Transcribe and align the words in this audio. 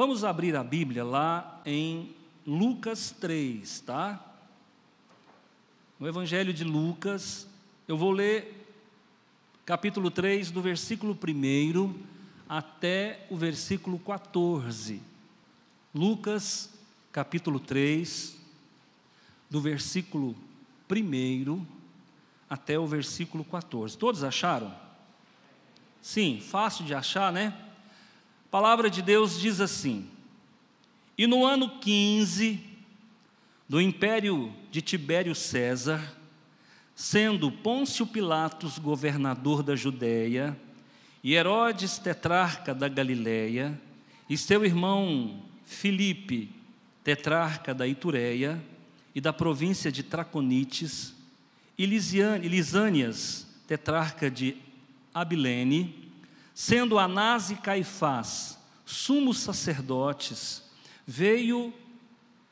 Vamos 0.00 0.24
abrir 0.24 0.56
a 0.56 0.64
Bíblia 0.64 1.04
lá 1.04 1.60
em 1.62 2.16
Lucas 2.46 3.14
3, 3.20 3.80
tá? 3.80 4.18
No 5.98 6.08
Evangelho 6.08 6.54
de 6.54 6.64
Lucas, 6.64 7.46
eu 7.86 7.98
vou 7.98 8.10
ler 8.10 8.66
capítulo 9.66 10.10
3, 10.10 10.50
do 10.50 10.62
versículo 10.62 11.12
1 11.12 11.94
até 12.48 13.26
o 13.28 13.36
versículo 13.36 13.98
14. 13.98 15.02
Lucas, 15.94 16.70
capítulo 17.12 17.60
3, 17.60 18.38
do 19.50 19.60
versículo 19.60 20.34
1 20.90 21.66
até 22.48 22.78
o 22.78 22.86
versículo 22.86 23.44
14. 23.44 23.98
Todos 23.98 24.24
acharam? 24.24 24.74
Sim, 26.00 26.40
fácil 26.40 26.86
de 26.86 26.94
achar, 26.94 27.30
né? 27.30 27.69
A 28.50 28.58
palavra 28.60 28.90
de 28.90 29.00
Deus 29.00 29.38
diz 29.38 29.60
assim: 29.60 30.08
E 31.16 31.24
no 31.24 31.46
ano 31.46 31.78
15 31.78 32.58
do 33.68 33.80
império 33.80 34.52
de 34.72 34.82
Tibério 34.82 35.36
César, 35.36 36.16
sendo 36.96 37.52
Pôncio 37.52 38.04
Pilatos 38.04 38.76
governador 38.76 39.62
da 39.62 39.76
Judéia, 39.76 40.58
e 41.22 41.34
Herodes 41.34 41.96
tetrarca 41.96 42.74
da 42.74 42.88
Galiléia, 42.88 43.80
e 44.28 44.36
seu 44.36 44.64
irmão 44.64 45.44
Filipe, 45.64 46.50
tetrarca 47.04 47.72
da 47.72 47.86
Itureia 47.86 48.60
e 49.14 49.20
da 49.20 49.32
província 49.32 49.92
de 49.92 50.02
Traconites, 50.02 51.14
e 51.78 51.86
Lisânias, 51.86 53.46
tetrarca 53.68 54.28
de 54.28 54.56
Abilene, 55.14 55.99
sendo 56.60 56.98
Anás 56.98 57.50
e 57.50 57.54
Caifás, 57.54 58.58
sumos 58.84 59.38
sacerdotes, 59.38 60.62
veio 61.06 61.72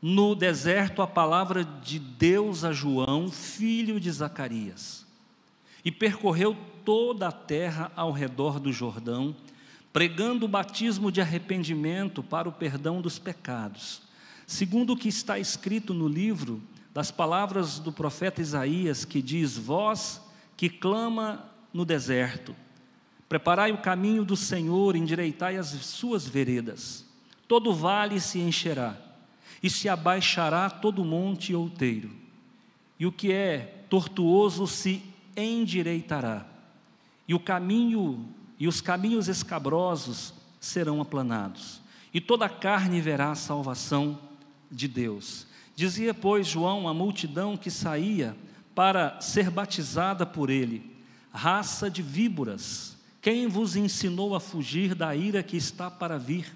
no 0.00 0.34
deserto 0.34 1.02
a 1.02 1.06
palavra 1.06 1.62
de 1.62 1.98
Deus 1.98 2.64
a 2.64 2.72
João, 2.72 3.30
filho 3.30 4.00
de 4.00 4.10
Zacarias, 4.10 5.04
e 5.84 5.92
percorreu 5.92 6.56
toda 6.86 7.28
a 7.28 7.32
terra 7.32 7.92
ao 7.94 8.10
redor 8.10 8.58
do 8.58 8.72
Jordão, 8.72 9.36
pregando 9.92 10.46
o 10.46 10.48
batismo 10.48 11.12
de 11.12 11.20
arrependimento 11.20 12.22
para 12.22 12.48
o 12.48 12.52
perdão 12.52 13.02
dos 13.02 13.18
pecados, 13.18 14.00
segundo 14.46 14.94
o 14.94 14.96
que 14.96 15.08
está 15.08 15.38
escrito 15.38 15.92
no 15.92 16.08
livro 16.08 16.62
das 16.94 17.10
palavras 17.10 17.78
do 17.78 17.92
profeta 17.92 18.40
Isaías, 18.40 19.04
que 19.04 19.20
diz: 19.20 19.58
Vós 19.58 20.18
que 20.56 20.70
clama 20.70 21.44
no 21.74 21.84
deserto, 21.84 22.56
preparai 23.28 23.72
o 23.72 23.78
caminho 23.78 24.24
do 24.24 24.36
Senhor, 24.36 24.96
endireitai 24.96 25.56
as 25.56 25.68
suas 25.68 26.26
veredas, 26.26 27.04
todo 27.46 27.74
vale 27.74 28.20
se 28.20 28.38
encherá 28.38 28.96
e 29.62 29.68
se 29.68 29.88
abaixará 29.88 30.70
todo 30.70 31.04
monte 31.04 31.54
outeiro, 31.54 32.10
e 32.98 33.06
o 33.06 33.12
que 33.12 33.32
é 33.32 33.84
tortuoso 33.90 34.66
se 34.66 35.02
endireitará, 35.36 36.46
e 37.26 37.34
o 37.34 37.40
caminho 37.40 38.28
e 38.58 38.66
os 38.66 38.80
caminhos 38.80 39.28
escabrosos 39.28 40.34
serão 40.58 41.00
aplanados, 41.00 41.80
e 42.12 42.20
toda 42.20 42.46
a 42.46 42.50
carne 42.50 43.00
verá 43.00 43.30
a 43.30 43.36
salvação 43.36 44.18
de 44.70 44.88
Deus. 44.88 45.46
Dizia, 45.76 46.12
pois, 46.12 46.46
João 46.46 46.88
à 46.88 46.94
multidão 46.94 47.56
que 47.56 47.70
saía 47.70 48.36
para 48.74 49.20
ser 49.20 49.50
batizada 49.50 50.26
por 50.26 50.50
ele: 50.50 50.96
raça 51.32 51.88
de 51.88 52.02
víboras, 52.02 52.97
quem 53.20 53.48
vos 53.48 53.76
ensinou 53.76 54.34
a 54.34 54.40
fugir 54.40 54.94
da 54.94 55.14
ira 55.14 55.42
que 55.42 55.56
está 55.56 55.90
para 55.90 56.18
vir? 56.18 56.54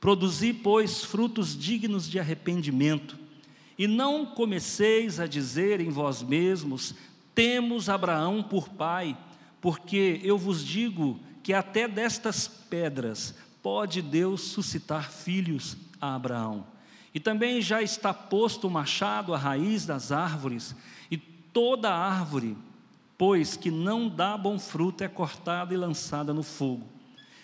Produzi, 0.00 0.52
pois, 0.52 1.04
frutos 1.04 1.56
dignos 1.58 2.08
de 2.08 2.18
arrependimento, 2.18 3.18
e 3.76 3.86
não 3.86 4.26
comeceis 4.26 5.20
a 5.20 5.26
dizer 5.26 5.80
em 5.80 5.90
vós 5.90 6.22
mesmos: 6.22 6.94
temos 7.34 7.88
Abraão 7.88 8.42
por 8.42 8.68
pai, 8.68 9.16
porque 9.60 10.20
eu 10.22 10.38
vos 10.38 10.64
digo 10.64 11.20
que 11.42 11.52
até 11.52 11.86
destas 11.86 12.48
pedras 12.48 13.34
pode 13.62 14.02
Deus 14.02 14.40
suscitar 14.42 15.10
filhos 15.10 15.76
a 16.00 16.14
Abraão. 16.14 16.66
E 17.14 17.20
também 17.20 17.60
já 17.60 17.82
está 17.82 18.12
posto 18.12 18.68
o 18.68 18.70
machado 18.70 19.34
à 19.34 19.38
raiz 19.38 19.84
das 19.84 20.12
árvores, 20.12 20.74
e 21.10 21.16
toda 21.16 21.92
árvore, 21.92 22.56
pois 23.18 23.56
que 23.56 23.70
não 23.70 24.08
dá 24.08 24.38
bom 24.38 24.58
fruto, 24.60 25.02
é 25.02 25.08
cortada 25.08 25.74
e 25.74 25.76
lançada 25.76 26.32
no 26.32 26.44
fogo. 26.44 26.86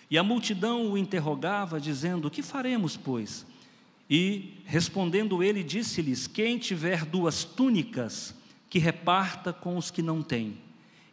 E 0.09 0.17
a 0.17 0.23
multidão 0.23 0.91
o 0.91 0.97
interrogava, 0.97 1.79
dizendo: 1.79 2.31
Que 2.31 2.41
faremos, 2.41 2.95
pois? 2.95 3.45
E 4.09 4.61
respondendo 4.65 5.43
ele, 5.43 5.61
disse-lhes: 5.61 6.25
Quem 6.25 6.57
tiver 6.57 7.03
duas 7.03 7.43
túnicas, 7.43 8.33
que 8.69 8.79
reparta 8.79 9.51
com 9.51 9.77
os 9.77 9.91
que 9.91 10.01
não 10.01 10.23
têm. 10.23 10.57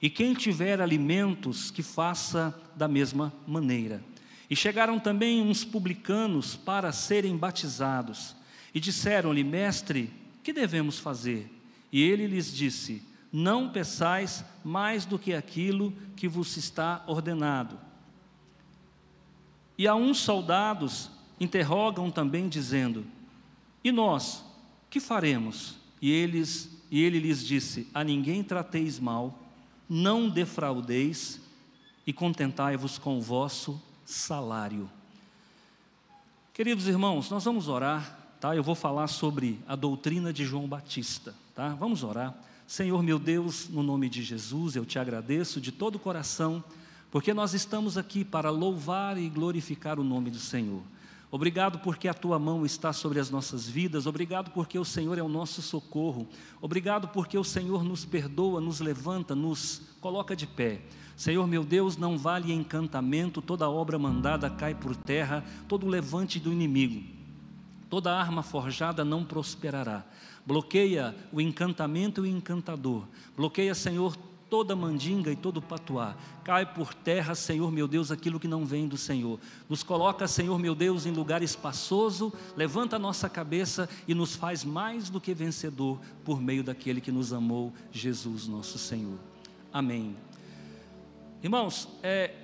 E 0.00 0.09
quem 0.09 0.34
tiver 0.34 0.81
alimentos, 0.81 1.71
que 1.71 1.83
faça 1.83 2.55
da 2.77 2.87
mesma 2.87 3.33
maneira. 3.47 4.03
E 4.49 4.56
chegaram 4.56 4.99
também 4.99 5.41
uns 5.41 5.65
publicanos 5.65 6.56
para 6.56 6.93
serem 6.93 7.37
batizados. 7.37 8.37
E 8.75 8.79
disseram-lhe: 8.79 9.43
Mestre, 9.43 10.11
que 10.43 10.53
devemos 10.53 10.99
fazer? 10.99 11.50
E 11.91 12.03
ele 12.03 12.27
lhes 12.27 12.55
disse: 12.55 13.03
Não 13.32 13.70
peçais 13.70 14.44
mais 14.62 15.06
do 15.06 15.19
que 15.19 15.32
aquilo 15.32 15.93
que 16.15 16.28
vos 16.28 16.56
está 16.56 17.03
ordenado 17.06 17.78
e 19.82 19.88
a 19.88 19.94
uns 19.97 20.19
soldados 20.19 21.10
interrogam 21.41 22.10
também, 22.10 22.48
dizendo: 22.48 23.04
E 23.82 23.91
nós, 23.91 24.44
que 24.88 25.00
faremos? 25.00 25.75
E, 26.00 26.10
eles, 26.10 26.70
e 26.88 27.03
ele 27.03 27.19
lhes 27.19 27.44
disse: 27.44 27.88
A 27.93 28.04
ninguém 28.04 28.43
trateis 28.43 28.98
mal, 29.00 29.38
não 29.88 30.28
defraudeis 30.28 31.41
e 32.06 32.12
contentai-vos 32.12 32.97
com 32.97 33.19
o 33.19 33.22
vosso 33.22 33.82
salário. 34.04 34.88
Queridos 36.54 36.87
irmãos, 36.87 37.31
nós 37.31 37.44
vamos 37.44 37.66
orar, 37.66 38.37
tá? 38.41 38.54
Eu 38.54 38.62
vou 38.62 38.75
falar 38.75 39.09
sobre 39.09 39.59
a 39.66 39.75
doutrina 39.75 40.32
de 40.32 40.44
João 40.44 40.69
Batista, 40.69 41.34
tá? 41.54 41.70
Vamos 41.70 42.04
orar. 42.04 42.37
Senhor 42.72 43.03
meu 43.03 43.19
Deus, 43.19 43.69
no 43.69 43.83
nome 43.83 44.09
de 44.09 44.22
Jesus, 44.22 44.77
eu 44.77 44.87
te 44.87 44.99
agradeço 44.99 45.60
de 45.60 45.71
todo 45.71 45.97
o 45.97 45.99
coração 45.99 46.65
porque 47.10 47.34
nós 47.34 47.53
estamos 47.53 47.99
aqui 47.99 48.25
para 48.25 48.49
louvar 48.49 49.19
e 49.19 49.28
glorificar 49.28 50.00
o 50.00 50.03
nome 50.03 50.31
do 50.31 50.38
Senhor. 50.38 50.81
Obrigado 51.31 51.81
porque 51.81 52.09
a 52.09 52.15
tua 52.15 52.38
mão 52.38 52.65
está 52.65 52.91
sobre 52.91 53.21
as 53.21 53.28
nossas 53.28 53.69
vidas, 53.69 54.06
obrigado 54.06 54.53
porque 54.53 54.78
o 54.78 54.87
Senhor 54.87 55.19
é 55.19 55.22
o 55.22 55.28
nosso 55.28 55.61
socorro, 55.61 56.27
obrigado 56.62 57.09
porque 57.09 57.37
o 57.37 57.44
Senhor 57.44 57.84
nos 57.84 58.06
perdoa, 58.06 58.59
nos 58.59 58.81
levanta, 58.81 59.34
nos 59.34 59.82
coloca 60.00 60.34
de 60.34 60.47
pé. 60.47 60.81
Senhor 61.15 61.47
meu 61.47 61.65
Deus, 61.65 61.99
não 61.99 62.16
vale 62.16 62.55
encantamento, 62.55 63.43
toda 63.43 63.69
obra 63.69 63.99
mandada 63.99 64.49
cai 64.49 64.75
por 64.75 64.97
terra, 64.97 65.44
todo 65.69 65.87
levante 65.87 66.41
do 66.41 66.50
inimigo, 66.50 67.05
toda 67.93 68.17
arma 68.17 68.43
forjada 68.43 69.05
não 69.05 69.23
prosperará. 69.23 70.03
Bloqueia 70.47 71.15
o 71.31 71.43
encantamento 71.43 72.25
e 72.25 72.33
o 72.33 72.37
encantador, 72.39 73.05
bloqueia, 73.37 73.75
Senhor, 73.75 74.17
toda 74.49 74.75
mandinga 74.75 75.31
e 75.31 75.37
todo 75.37 75.61
patuá. 75.61 76.17
Cai 76.43 76.65
por 76.65 76.95
terra, 76.95 77.35
Senhor 77.35 77.71
meu 77.71 77.87
Deus, 77.87 78.11
aquilo 78.11 78.41
que 78.41 78.49
não 78.49 78.65
vem 78.65 78.89
do 78.89 78.97
Senhor. 78.97 79.39
Nos 79.69 79.83
coloca, 79.83 80.27
Senhor 80.27 80.59
meu 80.59 80.75
Deus, 80.75 81.05
em 81.05 81.11
lugar 81.11 81.43
espaçoso, 81.43 82.33
levanta 82.57 82.97
a 82.97 82.99
nossa 82.99 83.29
cabeça 83.29 83.87
e 84.09 84.15
nos 84.15 84.35
faz 84.35 84.65
mais 84.65 85.11
do 85.11 85.21
que 85.21 85.35
vencedor 85.35 86.01
por 86.25 86.41
meio 86.41 86.65
daquele 86.65 86.99
que 86.99 87.13
nos 87.13 87.31
amou, 87.31 87.75
Jesus 87.93 88.49
nosso 88.49 88.79
Senhor. 88.79 89.19
Amém. 89.71 90.17
Irmãos, 91.43 91.87
é, 92.03 92.35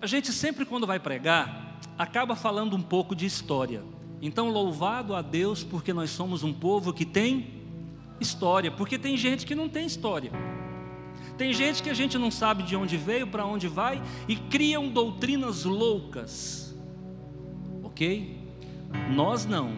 a 0.00 0.06
gente 0.06 0.32
sempre 0.32 0.64
quando 0.64 0.86
vai 0.86 1.00
pregar, 1.00 1.80
acaba 1.98 2.36
falando 2.36 2.76
um 2.76 2.82
pouco 2.82 3.12
de 3.12 3.26
história. 3.26 3.95
Então, 4.20 4.48
louvado 4.48 5.14
a 5.14 5.22
Deus 5.22 5.62
porque 5.62 5.92
nós 5.92 6.10
somos 6.10 6.42
um 6.42 6.52
povo 6.52 6.92
que 6.92 7.04
tem 7.04 7.56
história, 8.20 8.70
porque 8.70 8.98
tem 8.98 9.16
gente 9.16 9.44
que 9.44 9.54
não 9.54 9.68
tem 9.68 9.86
história. 9.86 10.32
Tem 11.36 11.52
gente 11.52 11.82
que 11.82 11.90
a 11.90 11.94
gente 11.94 12.16
não 12.16 12.30
sabe 12.30 12.62
de 12.62 12.74
onde 12.74 12.96
veio, 12.96 13.26
para 13.26 13.44
onde 13.44 13.68
vai 13.68 14.02
e 14.26 14.36
criam 14.36 14.88
doutrinas 14.88 15.64
loucas. 15.64 16.74
Ok? 17.82 18.38
Nós 19.12 19.44
não. 19.44 19.74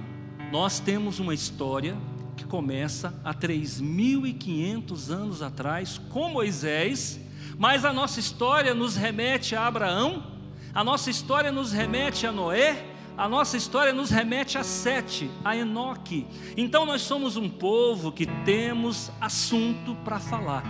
Nós 0.53 0.79
temos 0.79 1.19
uma 1.19 1.35
história 1.35 1.97
que 2.37 2.45
começa 2.45 3.13
há 3.25 3.35
3.500 3.35 5.11
anos 5.11 5.43
atrás 5.43 5.99
com 6.09 6.31
Moisés, 6.31 7.21
mas 7.59 7.85
a 7.85 7.93
nossa 7.93 8.21
história 8.21 8.73
nos 8.73 8.95
remete 8.95 9.57
a 9.57 9.67
Abraão, 9.67 10.25
a 10.73 10.85
nossa 10.85 11.11
história 11.11 11.51
nos 11.51 11.73
remete 11.73 12.27
a 12.27 12.31
Noé, 12.31 12.87
a 13.19 13.29
nossa 13.29 13.57
história 13.57 13.93
nos 13.93 14.11
remete 14.11 14.57
a 14.57 14.63
Sete, 14.63 15.29
a 15.45 15.57
Enoque. 15.57 16.25
Então 16.57 16.87
nós 16.87 17.03
somos 17.03 17.37
um 17.37 17.49
povo 17.49 18.13
que 18.13 18.25
temos 18.45 19.11
assunto 19.21 19.97
para 20.05 20.21
falar. 20.21 20.63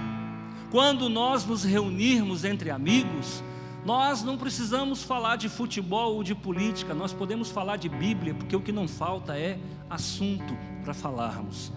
Quando 0.71 1.09
nós 1.09 1.45
nos 1.45 1.63
reunirmos 1.63 2.45
entre 2.45 2.71
amigos, 2.71 3.45
Nós 3.85 4.23
não 4.23 4.37
precisamos 4.37 5.03
falar 5.03 5.37
de 5.37 5.49
futebol 5.49 6.17
ou 6.17 6.23
de 6.23 6.35
política, 6.35 6.93
nós 6.93 7.13
podemos 7.13 7.51
falar 7.51 7.77
de 7.77 7.89
Bíblia, 7.89 8.35
porque 8.35 8.55
o 8.57 8.61
que 8.61 8.73
não 8.73 8.89
falta 8.89 9.39
é 9.39 9.59
assunto 9.89 10.57
para 10.83 10.93
falarmos. 10.93 11.73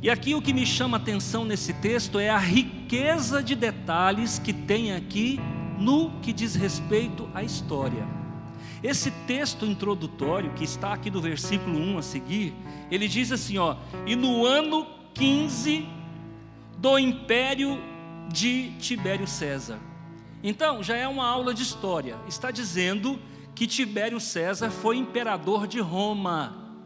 E 0.00 0.08
aqui 0.08 0.34
o 0.34 0.40
que 0.40 0.52
me 0.52 0.64
chama 0.64 0.96
a 0.96 1.00
atenção 1.00 1.44
nesse 1.44 1.72
texto 1.72 2.18
é 2.18 2.30
a 2.30 2.38
riqueza 2.38 3.42
de 3.42 3.54
detalhes 3.56 4.38
que 4.38 4.52
tem 4.52 4.94
aqui 4.94 5.40
no 5.76 6.12
que 6.20 6.32
diz 6.32 6.54
respeito 6.54 7.28
à 7.34 7.42
história. 7.42 8.17
Esse 8.82 9.10
texto 9.26 9.66
introdutório, 9.66 10.52
que 10.54 10.64
está 10.64 10.92
aqui 10.92 11.10
do 11.10 11.20
versículo 11.20 11.78
1 11.78 11.98
a 11.98 12.02
seguir, 12.02 12.54
ele 12.90 13.08
diz 13.08 13.32
assim: 13.32 13.58
ó, 13.58 13.76
e 14.06 14.14
no 14.14 14.44
ano 14.44 14.86
15 15.14 15.86
do 16.78 16.98
império 16.98 17.78
de 18.32 18.72
Tibério 18.78 19.26
César. 19.26 19.78
Então, 20.42 20.82
já 20.82 20.96
é 20.96 21.08
uma 21.08 21.26
aula 21.26 21.52
de 21.52 21.62
história. 21.62 22.16
Está 22.28 22.50
dizendo 22.50 23.18
que 23.54 23.66
Tibério 23.66 24.20
César 24.20 24.70
foi 24.70 24.96
imperador 24.96 25.66
de 25.66 25.80
Roma. 25.80 26.76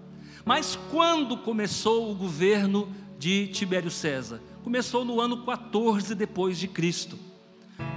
Mas 0.44 0.78
quando 0.90 1.36
começou 1.36 2.10
o 2.10 2.14
governo 2.14 2.88
de 3.18 3.48
Tibério 3.48 3.90
César? 3.90 4.40
Começou 4.64 5.04
no 5.04 5.20
ano 5.20 5.44
14 5.44 6.14
depois 6.14 6.58
de 6.58 6.66
Cristo. 6.66 7.18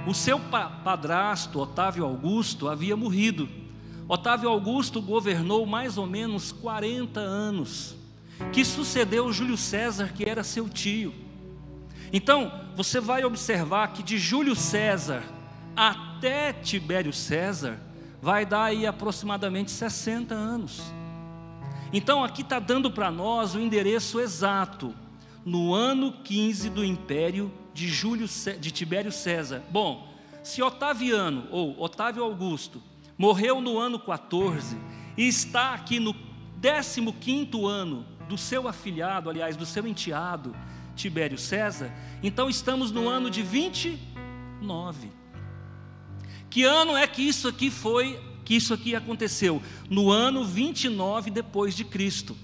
O 0.06 0.12
seu 0.12 0.38
padrasto, 0.38 1.58
Otávio 1.58 2.04
Augusto, 2.04 2.68
havia 2.68 2.96
morrido. 2.96 3.48
Otávio 4.08 4.48
Augusto 4.48 5.02
governou 5.02 5.66
mais 5.66 5.98
ou 5.98 6.06
menos 6.06 6.52
40 6.52 7.18
anos, 7.18 7.96
que 8.52 8.64
sucedeu 8.64 9.32
Júlio 9.32 9.56
César, 9.56 10.12
que 10.12 10.24
era 10.24 10.44
seu 10.44 10.68
tio. 10.68 11.12
Então, 12.12 12.52
você 12.76 13.00
vai 13.00 13.24
observar 13.24 13.88
que 13.88 14.04
de 14.04 14.16
Júlio 14.16 14.54
César 14.54 15.24
até 15.74 16.52
Tibério 16.52 17.12
César 17.12 17.80
vai 18.22 18.46
dar 18.46 18.64
aí 18.64 18.86
aproximadamente 18.86 19.72
60 19.72 20.34
anos. 20.34 20.82
Então, 21.92 22.22
aqui 22.22 22.42
está 22.42 22.60
dando 22.60 22.90
para 22.90 23.10
nós 23.10 23.54
o 23.56 23.60
endereço 23.60 24.20
exato, 24.20 24.94
no 25.44 25.74
ano 25.74 26.12
15 26.24 26.70
do 26.70 26.84
império 26.84 27.52
de, 27.74 27.88
Júlio, 27.88 28.26
de 28.60 28.70
Tibério 28.70 29.10
César. 29.10 29.62
Bom, 29.70 30.12
se 30.42 30.62
Otaviano 30.62 31.46
ou 31.50 31.80
Otávio 31.80 32.22
Augusto 32.22 32.82
morreu 33.18 33.60
no 33.60 33.78
ano 33.78 33.98
14 33.98 34.76
e 35.16 35.26
está 35.26 35.74
aqui 35.74 35.98
no 35.98 36.14
15 37.12 37.64
ano 37.64 38.06
do 38.28 38.36
seu 38.36 38.66
afilhado, 38.66 39.30
aliás, 39.30 39.56
do 39.56 39.64
seu 39.64 39.86
enteado, 39.86 40.54
Tibério 40.94 41.38
César, 41.38 41.92
então 42.22 42.48
estamos 42.48 42.90
no 42.90 43.08
ano 43.08 43.30
de 43.30 43.42
29. 43.42 45.10
Que 46.48 46.64
ano 46.64 46.96
é 46.96 47.06
que 47.06 47.22
isso 47.22 47.48
aqui 47.48 47.70
foi, 47.70 48.18
que 48.44 48.54
isso 48.54 48.72
aqui 48.72 48.96
aconteceu? 48.96 49.62
No 49.90 50.10
ano 50.10 50.44
29 50.44 51.30
depois 51.30 51.76
de 51.76 51.84
Cristo. 51.84 52.36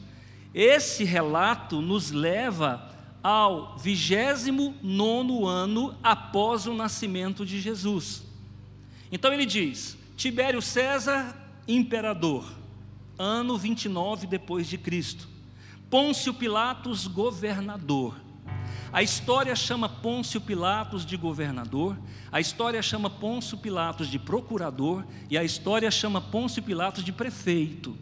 Esse 0.54 1.02
relato 1.02 1.80
nos 1.80 2.10
leva 2.10 2.90
ao 3.22 3.78
29 3.78 5.46
ano 5.46 5.96
após 6.02 6.66
o 6.66 6.74
nascimento 6.74 7.46
de 7.46 7.60
Jesus. 7.60 8.22
Então 9.10 9.32
ele 9.32 9.46
diz: 9.46 9.96
Tibério 10.22 10.62
César, 10.62 11.36
imperador, 11.66 12.44
ano 13.18 13.58
29 13.58 14.28
depois 14.28 14.68
de 14.68 14.78
Cristo. 14.78 15.28
Pôncio 15.90 16.32
Pilatos, 16.32 17.08
governador. 17.08 18.14
A 18.92 19.02
história 19.02 19.56
chama 19.56 19.88
Pôncio 19.88 20.40
Pilatos 20.40 21.04
de 21.04 21.16
governador, 21.16 21.98
a 22.30 22.38
história 22.38 22.80
chama 22.80 23.10
Pôncio 23.10 23.58
Pilatos 23.58 24.06
de 24.06 24.16
procurador 24.16 25.04
e 25.28 25.36
a 25.36 25.42
história 25.42 25.90
chama 25.90 26.20
Pôncio 26.20 26.62
Pilatos 26.62 27.02
de 27.02 27.10
prefeito. 27.10 27.98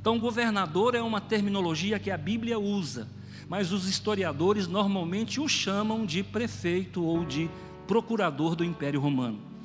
Então, 0.00 0.18
governador 0.18 0.94
é 0.94 1.02
uma 1.02 1.20
terminologia 1.20 1.98
que 1.98 2.10
a 2.10 2.16
Bíblia 2.16 2.58
usa 2.58 3.06
mas 3.46 3.72
os 3.72 3.86
historiadores 3.86 4.66
normalmente 4.66 5.38
o 5.38 5.46
chamam 5.46 6.06
de 6.06 6.22
prefeito 6.22 7.04
ou 7.04 7.26
de 7.26 7.50
procurador 7.86 8.56
do 8.56 8.64
Império 8.64 9.00
Romano. 9.00 9.57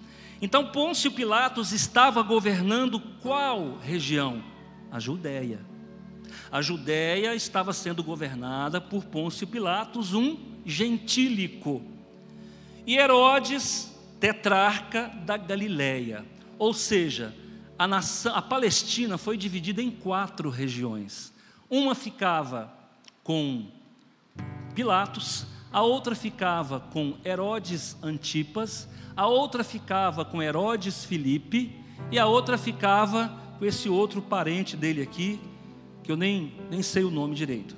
Então 0.43 0.65
Pôncio 0.65 1.09
Pilatos 1.09 1.71
estava 1.71 2.21
governando 2.21 2.99
qual 2.99 3.77
região? 3.77 4.43
A 4.91 4.99
Judéia. 4.99 5.61
A 6.51 6.61
Judéia 6.61 7.33
estava 7.33 7.71
sendo 7.71 8.03
governada 8.03 8.81
por 8.81 9.05
Pôncio 9.05 9.47
Pilatos, 9.47 10.13
um 10.13 10.37
gentílico. 10.65 11.81
E 12.85 12.97
Herodes, 12.97 13.89
tetrarca 14.19 15.09
da 15.25 15.37
Galileia. 15.37 16.25
Ou 16.59 16.73
seja, 16.73 17.33
a, 17.79 17.87
nação, 17.87 18.35
a 18.35 18.41
Palestina 18.41 19.17
foi 19.17 19.37
dividida 19.37 19.81
em 19.81 19.89
quatro 19.89 20.49
regiões. 20.49 21.31
Uma 21.69 21.95
ficava 21.95 22.69
com 23.23 23.65
Pilatos, 24.75 25.47
a 25.73 25.81
outra 25.81 26.13
ficava 26.13 26.79
com 26.79 27.15
Herodes 27.25 27.97
Antipas, 28.03 28.87
a 29.17 29.25
outra 29.25 29.63
ficava 29.63 30.23
com 30.23 30.41
Herodes 30.41 31.03
Filipe 31.03 31.75
e 32.11 32.19
a 32.19 32.27
outra 32.27 32.59
ficava 32.59 33.33
com 33.57 33.65
esse 33.65 33.89
outro 33.89 34.21
parente 34.21 34.77
dele 34.77 35.01
aqui, 35.01 35.41
que 36.03 36.11
eu 36.11 36.15
nem, 36.15 36.53
nem 36.69 36.83
sei 36.83 37.03
o 37.03 37.09
nome 37.09 37.33
direito. 37.33 37.75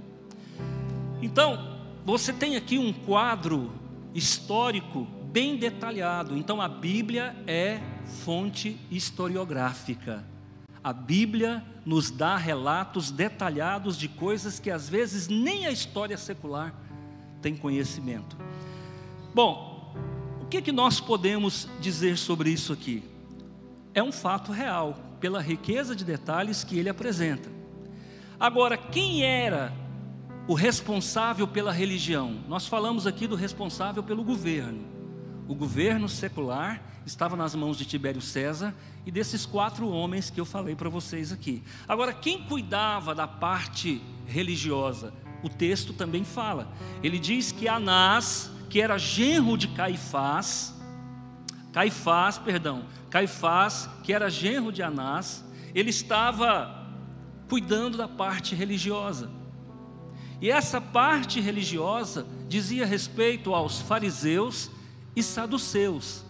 Então, 1.22 1.80
você 2.04 2.34
tem 2.34 2.58
aqui 2.58 2.78
um 2.78 2.92
quadro 2.92 3.72
histórico 4.14 5.08
bem 5.32 5.56
detalhado. 5.56 6.38
Então, 6.38 6.62
a 6.62 6.68
Bíblia 6.68 7.34
é 7.48 7.80
fonte 8.26 8.78
historiográfica. 8.92 10.26
A 10.84 10.92
Bíblia 10.92 11.64
nos 11.86 12.12
dá 12.12 12.36
relatos 12.36 13.10
detalhados 13.10 13.98
de 13.98 14.10
coisas 14.10 14.60
que 14.60 14.70
às 14.70 14.90
vezes 14.90 15.30
nem 15.30 15.66
a 15.66 15.72
história 15.72 16.18
secular 16.18 16.85
tem 17.46 17.56
conhecimento. 17.56 18.36
Bom, 19.32 19.94
o 20.42 20.48
que, 20.48 20.64
que 20.64 20.72
nós 20.72 21.00
podemos 21.00 21.70
dizer 21.80 22.18
sobre 22.18 22.50
isso 22.50 22.74
aqui? 22.74 23.04
É 23.94 24.02
um 24.02 24.12
fato 24.12 24.52
real, 24.52 24.98
pela 25.20 25.40
riqueza 25.40 25.96
de 25.96 26.04
detalhes 26.04 26.64
que 26.64 26.80
ele 26.80 26.90
apresenta. 26.90 27.48
Agora, 28.40 28.76
quem 28.76 29.24
era 29.24 29.72
o 30.48 30.56
responsável 30.56 31.48
pela 31.48 31.72
religião? 31.72 32.44
Nós 32.48 32.66
falamos 32.66 33.06
aqui 33.06 33.28
do 33.28 33.36
responsável 33.36 34.02
pelo 34.02 34.24
governo. 34.24 34.84
O 35.48 35.54
governo 35.54 36.10
secular 36.10 36.82
estava 37.06 37.36
nas 37.36 37.54
mãos 37.54 37.78
de 37.78 37.86
Tibério 37.86 38.22
César 38.22 38.74
e 39.06 39.12
desses 39.12 39.46
quatro 39.46 39.88
homens 39.88 40.32
que 40.32 40.42
eu 40.42 40.46
falei 40.46 40.76
para 40.76 40.90
vocês 40.90 41.32
aqui. 41.32 41.62
Agora, 41.88 42.12
quem 42.12 42.42
cuidava 42.42 43.14
da 43.14 43.28
parte 43.28 44.02
religiosa? 44.26 45.14
O 45.44 45.50
texto 45.50 45.94
também 45.94 46.24
fala. 46.24 46.72
Ele 47.04 47.20
diz 47.20 47.52
que 47.52 47.68
Anás, 47.68 48.52
que 48.70 48.82
era 48.82 48.98
genro 48.98 49.58
de 49.58 49.68
Caifás, 49.70 50.74
Caifás, 51.72 52.38
perdão, 52.38 52.86
Caifás, 53.10 53.90
que 54.04 54.14
era 54.14 54.30
genro 54.30 54.72
de 54.72 54.82
Anás, 54.82 55.44
ele 55.74 55.90
estava 55.90 56.88
cuidando 57.50 57.98
da 57.98 58.08
parte 58.08 58.56
religiosa. 58.56 59.30
E 60.42 60.50
essa 60.50 60.80
parte 60.80 61.40
religiosa 61.40 62.26
dizia 62.48 62.86
respeito 62.86 63.54
aos 63.54 63.82
fariseus 63.82 64.72
e 65.16 65.24
saduceus. 65.24 66.24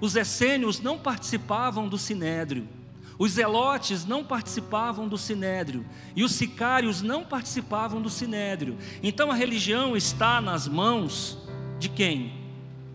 Os 0.00 0.14
essênios 0.14 0.80
não 0.80 0.98
participavam 0.98 1.88
do 1.88 1.96
sinédrio, 1.96 2.68
os 3.18 3.32
zelotes 3.32 4.04
não 4.04 4.22
participavam 4.22 5.08
do 5.08 5.16
sinédrio 5.16 5.84
e 6.14 6.22
os 6.22 6.32
sicários 6.32 7.00
não 7.00 7.24
participavam 7.24 8.00
do 8.00 8.10
sinédrio. 8.10 8.76
Então 9.02 9.30
a 9.30 9.34
religião 9.34 9.96
está 9.96 10.40
nas 10.40 10.68
mãos 10.68 11.38
de 11.78 11.88
quem? 11.88 12.32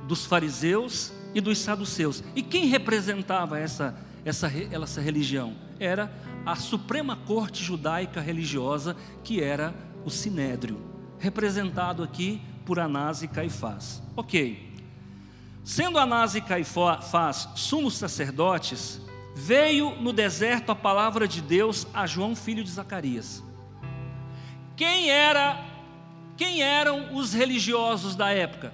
Dos 0.07 0.25
fariseus 0.25 1.11
e 1.33 1.41
dos 1.41 1.57
saduceus. 1.57 2.23
E 2.35 2.41
quem 2.41 2.67
representava 2.67 3.57
essa, 3.57 3.95
essa, 4.23 4.51
essa 4.71 5.01
religião? 5.01 5.55
Era 5.79 6.11
a 6.45 6.55
Suprema 6.55 7.15
Corte 7.15 7.63
Judaica 7.63 8.21
Religiosa, 8.21 8.95
que 9.23 9.41
era 9.41 9.73
o 10.05 10.09
sinédrio, 10.09 10.79
representado 11.19 12.03
aqui 12.03 12.41
por 12.65 12.79
Anás 12.79 13.23
e 13.23 13.27
Caifás. 13.27 14.01
Ok. 14.15 14.69
Sendo 15.63 15.99
Anás 15.99 16.35
e 16.35 16.41
Caifás 16.41 17.49
sumos 17.55 17.95
sacerdotes, 17.95 18.99
veio 19.35 19.95
no 20.01 20.11
deserto 20.11 20.71
a 20.71 20.75
palavra 20.75 21.27
de 21.27 21.41
Deus 21.41 21.87
a 21.93 22.05
João, 22.05 22.35
filho 22.35 22.63
de 22.63 22.69
Zacarias. 22.69 23.43
Quem 24.75 25.09
era 25.09 25.65
quem 26.37 26.63
eram 26.63 27.15
os 27.15 27.33
religiosos 27.33 28.15
da 28.15 28.31
época? 28.31 28.73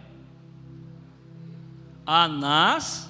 Anás 2.05 3.09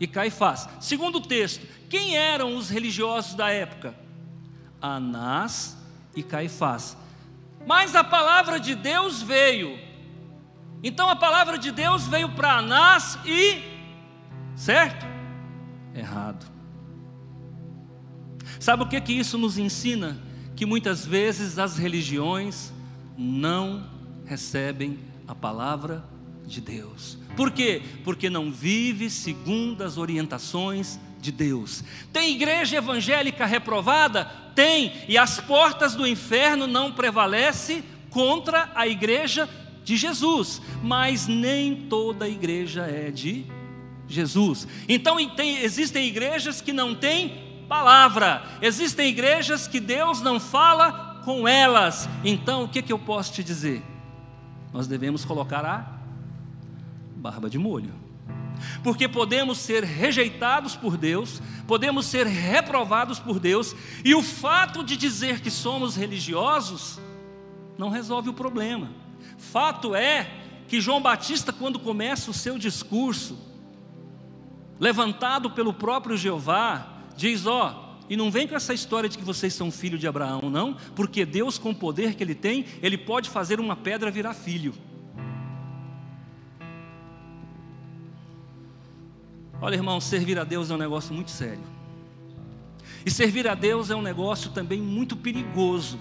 e 0.00 0.06
Caifás. 0.06 0.68
Segundo 0.80 1.16
o 1.16 1.20
texto, 1.20 1.64
quem 1.88 2.16
eram 2.16 2.56
os 2.56 2.68
religiosos 2.68 3.34
da 3.34 3.48
época? 3.50 3.94
Anás 4.82 5.76
e 6.16 6.22
Caifás. 6.22 6.96
Mas 7.66 7.94
a 7.94 8.02
palavra 8.02 8.58
de 8.58 8.74
Deus 8.74 9.22
veio 9.22 9.86
então 10.82 11.08
a 11.08 11.16
palavra 11.16 11.58
de 11.58 11.72
Deus 11.72 12.06
veio 12.06 12.28
para 12.30 12.58
Anás 12.58 13.18
e, 13.24 13.60
certo? 14.54 15.06
errado. 15.94 16.46
Sabe 18.58 18.82
o 18.82 18.88
que 18.88 19.00
que 19.00 19.12
isso 19.12 19.36
nos 19.38 19.58
ensina? 19.58 20.18
Que 20.54 20.66
muitas 20.66 21.04
vezes 21.04 21.58
as 21.58 21.76
religiões 21.76 22.72
não 23.16 23.84
recebem 24.24 24.98
a 25.26 25.34
palavra 25.34 26.04
de 26.46 26.60
Deus. 26.60 27.18
Por 27.36 27.50
quê? 27.50 27.82
Porque 28.04 28.30
não 28.30 28.50
vive 28.50 29.10
segundo 29.10 29.82
as 29.82 29.98
orientações 29.98 30.98
de 31.20 31.32
Deus. 31.32 31.82
Tem 32.12 32.34
igreja 32.34 32.76
evangélica 32.76 33.44
reprovada? 33.44 34.24
Tem, 34.54 34.92
e 35.08 35.18
as 35.18 35.40
portas 35.40 35.94
do 35.94 36.06
inferno 36.06 36.66
não 36.66 36.92
prevalecem 36.92 37.84
contra 38.10 38.70
a 38.74 38.86
igreja 38.86 39.48
de 39.84 39.96
Jesus, 39.96 40.62
mas 40.82 41.26
nem 41.26 41.86
toda 41.88 42.28
igreja 42.28 42.82
é 42.82 43.10
de 43.10 43.44
Jesus. 44.08 44.66
Então 44.88 45.16
tem, 45.30 45.58
existem 45.58 46.06
igrejas 46.06 46.60
que 46.60 46.72
não 46.72 46.94
têm 46.94 47.45
palavra, 47.68 48.42
existem 48.62 49.08
igrejas 49.08 49.66
que 49.66 49.80
Deus 49.80 50.20
não 50.20 50.38
fala 50.38 51.20
com 51.24 51.46
elas. 51.46 52.08
Então 52.24 52.64
o 52.64 52.68
que, 52.68 52.82
que 52.82 52.92
eu 52.92 52.98
posso 52.98 53.32
te 53.32 53.42
dizer? 53.42 53.82
Nós 54.72 54.86
devemos 54.86 55.24
colocar 55.24 55.64
a 55.64 55.86
barba 57.16 57.50
de 57.50 57.58
molho. 57.58 57.94
Porque 58.82 59.08
podemos 59.08 59.58
ser 59.58 59.84
rejeitados 59.84 60.76
por 60.76 60.96
Deus, 60.96 61.42
podemos 61.66 62.06
ser 62.06 62.26
reprovados 62.26 63.18
por 63.18 63.38
Deus, 63.38 63.74
e 64.04 64.14
o 64.14 64.22
fato 64.22 64.82
de 64.82 64.96
dizer 64.96 65.40
que 65.40 65.50
somos 65.50 65.96
religiosos 65.96 66.98
não 67.76 67.90
resolve 67.90 68.30
o 68.30 68.34
problema. 68.34 68.90
Fato 69.36 69.94
é 69.94 70.30
que 70.68 70.80
João 70.80 71.00
Batista, 71.00 71.52
quando 71.52 71.78
começa 71.78 72.30
o 72.30 72.34
seu 72.34 72.58
discurso, 72.58 73.38
levantado 74.80 75.50
pelo 75.50 75.72
próprio 75.72 76.16
Jeová, 76.16 76.95
diz: 77.16 77.46
Ó, 77.46 77.86
e 78.08 78.16
não 78.16 78.30
vem 78.30 78.46
com 78.46 78.54
essa 78.54 78.72
história 78.72 79.08
de 79.08 79.18
que 79.18 79.24
vocês 79.24 79.52
são 79.54 79.70
filho 79.70 79.98
de 79.98 80.06
Abraão, 80.06 80.48
não, 80.50 80.76
porque 80.94 81.24
Deus, 81.24 81.58
com 81.58 81.70
o 81.70 81.74
poder 81.74 82.14
que 82.14 82.22
Ele 82.22 82.34
tem, 82.34 82.64
Ele 82.82 82.96
pode 82.96 83.30
fazer 83.30 83.58
uma 83.58 83.74
pedra 83.74 84.10
virar 84.10 84.34
filho. 84.34 84.74
Olha, 89.60 89.74
irmão, 89.74 90.00
servir 90.00 90.38
a 90.38 90.44
Deus 90.44 90.70
é 90.70 90.74
um 90.74 90.78
negócio 90.78 91.14
muito 91.14 91.30
sério. 91.30 91.64
E 93.04 93.10
servir 93.10 93.48
a 93.48 93.54
Deus 93.54 93.90
é 93.90 93.96
um 93.96 94.02
negócio 94.02 94.50
também 94.50 94.80
muito 94.80 95.16
perigoso, 95.16 95.98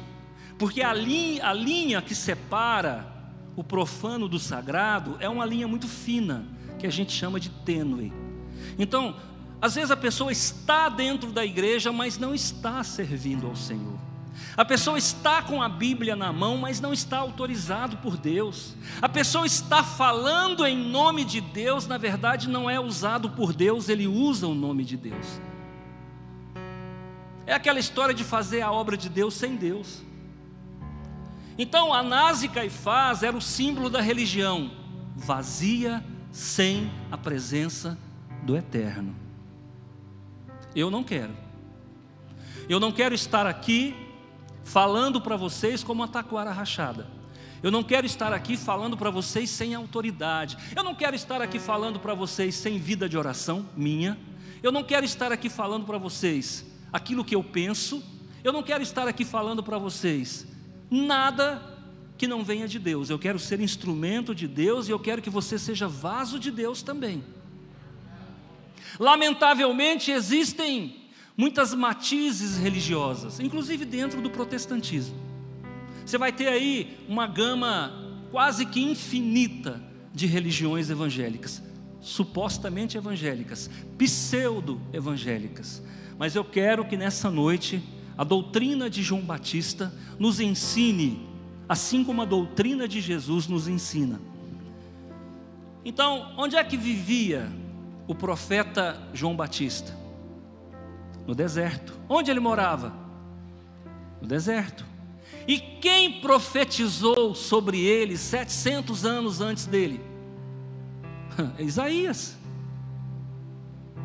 porque 0.57 0.81
a 0.81 0.93
linha, 0.93 1.47
a 1.47 1.53
linha 1.53 2.01
que 2.01 2.13
separa 2.13 3.13
o 3.55 3.63
profano 3.63 4.27
do 4.27 4.37
sagrado 4.37 5.15
é 5.19 5.29
uma 5.29 5.45
linha 5.45 5.67
muito 5.67 5.87
fina, 5.87 6.45
que 6.77 6.85
a 6.85 6.89
gente 6.89 7.11
chama 7.11 7.39
de 7.39 7.49
tênue. 7.49 8.11
Então, 8.77 9.15
às 9.65 9.73
vezes 9.73 9.89
a 9.89 9.97
pessoa 9.97 10.31
está 10.31 10.89
dentro 10.89 11.31
da 11.31 11.43
igreja, 11.43 11.91
mas 11.91 12.19
não 12.19 12.35
está 12.35 12.83
servindo 12.83 13.47
ao 13.47 13.55
Senhor. 13.55 13.97
A 14.55 14.63
pessoa 14.63 14.95
está 14.95 15.41
com 15.41 15.59
a 15.59 15.67
Bíblia 15.67 16.15
na 16.15 16.31
mão, 16.31 16.55
mas 16.55 16.79
não 16.79 16.93
está 16.93 17.17
autorizado 17.17 17.97
por 17.97 18.15
Deus. 18.15 18.75
A 19.01 19.09
pessoa 19.09 19.43
está 19.43 19.83
falando 19.83 20.67
em 20.67 20.77
nome 20.77 21.25
de 21.25 21.41
Deus, 21.41 21.87
na 21.87 21.97
verdade 21.97 22.47
não 22.47 22.69
é 22.69 22.79
usado 22.79 23.31
por 23.31 23.53
Deus, 23.53 23.89
ele 23.89 24.05
usa 24.05 24.47
o 24.47 24.53
nome 24.53 24.85
de 24.85 24.97
Deus. 24.97 25.41
É 27.47 27.53
aquela 27.55 27.79
história 27.79 28.13
de 28.13 28.23
fazer 28.23 28.61
a 28.61 28.71
obra 28.71 28.95
de 28.95 29.09
Deus 29.09 29.33
sem 29.33 29.55
Deus. 29.55 30.03
Então, 31.57 31.91
Anás 31.91 32.43
e 32.43 32.47
Caifás 32.47 33.23
era 33.23 33.35
o 33.35 33.41
símbolo 33.41 33.89
da 33.89 33.99
religião 33.99 34.69
vazia, 35.15 36.05
sem 36.31 36.91
a 37.09 37.17
presença 37.17 37.97
do 38.43 38.55
Eterno. 38.55 39.24
Eu 40.75 40.91
não 40.91 41.03
quero. 41.03 41.33
Eu 42.67 42.79
não 42.79 42.91
quero 42.91 43.15
estar 43.15 43.45
aqui 43.45 43.95
falando 44.63 45.21
para 45.21 45.37
vocês 45.37 45.83
como 45.83 46.01
uma 46.01 46.07
taquara 46.07 46.51
rachada. 46.51 47.07
Eu 47.63 47.71
não 47.71 47.83
quero 47.83 48.05
estar 48.05 48.33
aqui 48.33 48.57
falando 48.57 48.97
para 48.97 49.09
vocês 49.09 49.49
sem 49.49 49.73
autoridade. 49.73 50.57
Eu 50.75 50.83
não 50.83 50.93
quero 50.93 51.15
estar 51.15 51.41
aqui 51.41 51.57
falando 51.57 51.99
para 51.99 52.13
vocês 52.13 52.55
sem 52.55 52.77
vida 52.77 53.07
de 53.07 53.17
oração 53.17 53.67
minha. 53.75 54.17
Eu 54.61 54.71
não 54.71 54.83
quero 54.83 55.05
estar 55.05 55.31
aqui 55.31 55.49
falando 55.49 55.85
para 55.85 55.97
vocês 55.97 56.65
aquilo 56.91 57.23
que 57.23 57.35
eu 57.35 57.43
penso. 57.43 58.03
Eu 58.43 58.51
não 58.51 58.61
quero 58.61 58.83
estar 58.83 59.07
aqui 59.07 59.23
falando 59.23 59.63
para 59.63 59.77
vocês 59.77 60.45
nada 60.89 61.61
que 62.17 62.27
não 62.27 62.43
venha 62.43 62.67
de 62.67 62.79
Deus. 62.79 63.09
Eu 63.09 63.19
quero 63.19 63.39
ser 63.39 63.59
instrumento 63.59 64.33
de 64.33 64.47
Deus 64.47 64.87
e 64.87 64.91
eu 64.91 64.99
quero 64.99 65.21
que 65.21 65.29
você 65.29 65.57
seja 65.57 65.87
vaso 65.87 66.39
de 66.39 66.51
Deus 66.51 66.81
também. 66.81 67.23
Lamentavelmente 68.99 70.11
existem 70.11 71.05
muitas 71.37 71.73
matizes 71.73 72.57
religiosas, 72.57 73.39
inclusive 73.39 73.85
dentro 73.85 74.21
do 74.21 74.29
protestantismo. 74.29 75.15
Você 76.05 76.17
vai 76.17 76.31
ter 76.31 76.47
aí 76.47 76.97
uma 77.07 77.27
gama 77.27 77.91
quase 78.31 78.65
que 78.65 78.81
infinita 78.81 79.81
de 80.13 80.27
religiões 80.27 80.89
evangélicas, 80.89 81.61
supostamente 81.99 82.97
evangélicas, 82.97 83.69
pseudo-evangélicas. 83.97 85.81
Mas 86.17 86.35
eu 86.35 86.43
quero 86.45 86.85
que 86.85 86.95
nessa 86.95 87.29
noite 87.29 87.81
a 88.17 88.23
doutrina 88.23 88.89
de 88.89 89.03
João 89.03 89.21
Batista 89.21 89.93
nos 90.17 90.39
ensine, 90.39 91.27
assim 91.67 92.03
como 92.03 92.21
a 92.21 92.25
doutrina 92.25 92.87
de 92.87 93.01
Jesus 93.01 93.47
nos 93.47 93.67
ensina. 93.67 94.21
Então, 95.83 96.33
onde 96.37 96.55
é 96.55 96.63
que 96.63 96.77
vivia 96.77 97.51
o 98.07 98.13
profeta 98.13 99.01
João 99.13 99.35
Batista? 99.35 99.95
No 101.25 101.33
deserto. 101.33 101.93
Onde 102.07 102.29
ele 102.29 102.39
morava? 102.39 102.93
No 104.21 104.27
deserto. 104.27 104.85
E 105.47 105.59
quem 105.59 106.21
profetizou 106.21 107.33
sobre 107.33 107.79
ele 107.79 108.17
700 108.17 109.05
anos 109.05 109.41
antes 109.41 109.65
dele? 109.65 110.01
Isaías. 111.59 112.37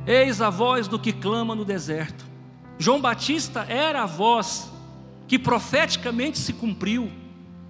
Eis 0.07 0.41
a 0.41 0.49
voz 0.49 0.89
do 0.89 0.99
que 0.99 1.13
clama 1.13 1.55
no 1.55 1.65
deserto. 1.65 2.25
João 2.79 3.01
Batista 3.01 3.67
era 3.69 4.03
a 4.03 4.07
voz 4.07 4.71
que 5.29 5.39
profeticamente 5.39 6.39
se 6.39 6.55
cumpriu 6.55 7.11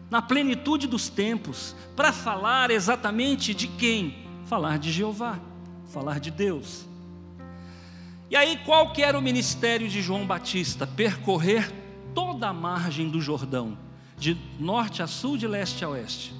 na 0.08 0.22
plenitude 0.22 0.88
dos 0.88 1.08
tempos, 1.08 1.76
para 1.94 2.12
falar 2.12 2.72
exatamente 2.72 3.54
de 3.54 3.68
quem? 3.68 4.26
Falar 4.46 4.76
de 4.76 4.90
Jeová 4.90 5.38
falar 5.90 6.20
de 6.20 6.30
Deus. 6.30 6.86
E 8.30 8.36
aí, 8.36 8.58
qual 8.64 8.92
que 8.92 9.02
era 9.02 9.18
o 9.18 9.22
ministério 9.22 9.88
de 9.88 10.00
João 10.00 10.24
Batista? 10.24 10.86
Percorrer 10.86 11.70
toda 12.14 12.48
a 12.48 12.52
margem 12.52 13.08
do 13.08 13.20
Jordão, 13.20 13.76
de 14.16 14.38
norte 14.58 15.02
a 15.02 15.06
sul, 15.06 15.36
de 15.36 15.48
leste 15.48 15.84
a 15.84 15.88
oeste. 15.88 16.32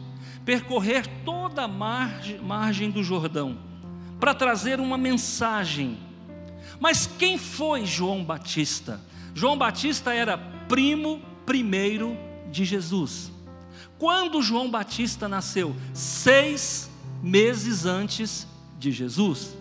Percorrer 0.45 1.07
toda 1.25 1.63
a 1.63 1.69
margem, 1.69 2.39
margem 2.39 2.91
do 2.91 3.03
Jordão, 3.03 3.59
para 4.21 4.35
trazer 4.35 4.79
uma 4.79 4.97
mensagem. 4.97 5.99
Mas 6.79 7.07
quem 7.07 7.37
foi 7.37 7.85
João 7.85 8.25
Batista? 8.25 9.01
João 9.35 9.59
Batista 9.59 10.15
era 10.15 10.39
primo 10.69 11.21
primeiro 11.45 12.17
de 12.53 12.65
Jesus. 12.65 13.33
Quando 13.99 14.43
João 14.43 14.71
Batista 14.71 15.29
nasceu? 15.29 15.75
Seis 15.93 16.89
meses 17.23 17.85
antes 17.85 18.47
de 18.81 18.91
Jesus. 18.91 19.55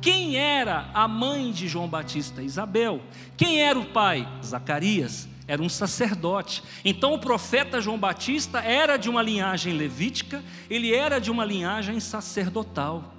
Quem 0.00 0.36
era 0.36 0.90
a 0.92 1.06
mãe 1.06 1.52
de 1.52 1.68
João 1.68 1.86
Batista? 1.86 2.42
Isabel. 2.42 3.00
Quem 3.36 3.62
era 3.62 3.78
o 3.78 3.84
pai? 3.84 4.26
Zacarias. 4.44 5.28
Era 5.46 5.62
um 5.62 5.68
sacerdote. 5.68 6.62
Então 6.84 7.14
o 7.14 7.18
profeta 7.18 7.80
João 7.80 7.98
Batista 7.98 8.60
era 8.60 8.96
de 8.96 9.10
uma 9.10 9.22
linhagem 9.22 9.74
levítica, 9.74 10.42
ele 10.70 10.94
era 10.94 11.20
de 11.20 11.30
uma 11.30 11.44
linhagem 11.44 12.00
sacerdotal. 12.00 13.12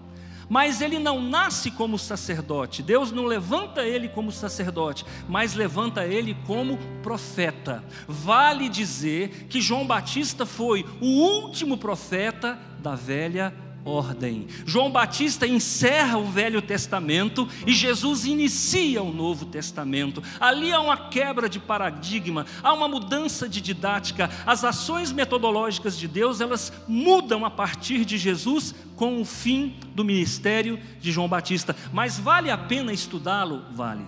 Mas 0.50 0.82
ele 0.82 1.00
não 1.00 1.22
nasce 1.22 1.72
como 1.72 1.98
sacerdote, 1.98 2.84
Deus 2.84 3.12
não 3.12 3.26
levanta 3.26 3.84
ele 3.84 4.10
como 4.10 4.32
sacerdote, 4.32 5.06
mas 5.28 5.54
levanta 5.54 6.06
ele 6.06 6.36
como 6.46 6.78
profeta. 7.02 7.84
Vale 8.08 8.68
dizer 8.68 9.48
que 9.50 9.62
João 9.62 9.88
Batista 9.88 10.46
foi 10.46 10.86
o 11.00 11.06
último 11.06 11.78
profeta 11.78 12.60
da 12.80 12.94
velha 12.94 13.54
ordem. 13.86 14.48
João 14.66 14.92
Batista 14.92 15.46
encerra 15.46 16.18
o 16.18 16.26
Velho 16.26 16.62
Testamento 16.62 17.48
e 17.66 17.74
Jesus 17.74 18.26
inicia 18.26 19.02
o 19.04 19.14
Novo 19.14 19.46
Testamento. 19.46 20.24
Ali 20.40 20.72
há 20.72 20.80
uma 20.80 20.98
quebra 20.98 21.50
de 21.50 21.60
paradigma, 21.60 22.46
há 22.62 22.74
uma 22.74 22.88
mudança 22.88 23.48
de 23.48 23.62
didática. 23.62 24.30
As 24.46 24.64
ações 24.64 25.12
metodológicas 25.12 25.98
de 25.98 26.08
Deus, 26.08 26.42
elas 26.42 26.72
mudam 26.88 27.46
a 27.46 27.52
partir 27.52 28.06
de 28.06 28.18
Jesus 28.18 28.74
com 28.96 29.22
o 29.22 29.26
fim 29.26 29.76
do 29.94 30.04
ministério 30.04 30.80
de 31.00 31.12
João 31.12 31.28
Batista. 31.28 31.76
Mas 31.92 32.18
vale 32.18 32.50
a 32.50 32.58
pena 32.58 32.94
estudá-lo? 32.94 33.64
Vale. 33.74 34.06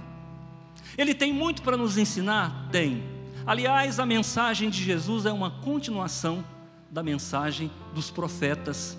Ele 0.98 1.14
tem 1.14 1.34
muito 1.34 1.62
para 1.62 1.76
nos 1.76 1.98
ensinar? 1.98 2.70
Tem. 2.72 3.04
Aliás, 3.46 4.00
a 4.00 4.06
mensagem 4.06 4.70
de 4.70 4.82
Jesus 4.82 5.26
é 5.26 5.32
uma 5.32 5.52
continuação 5.52 6.44
da 6.90 7.04
mensagem 7.04 7.70
dos 7.94 8.10
profetas 8.10 8.98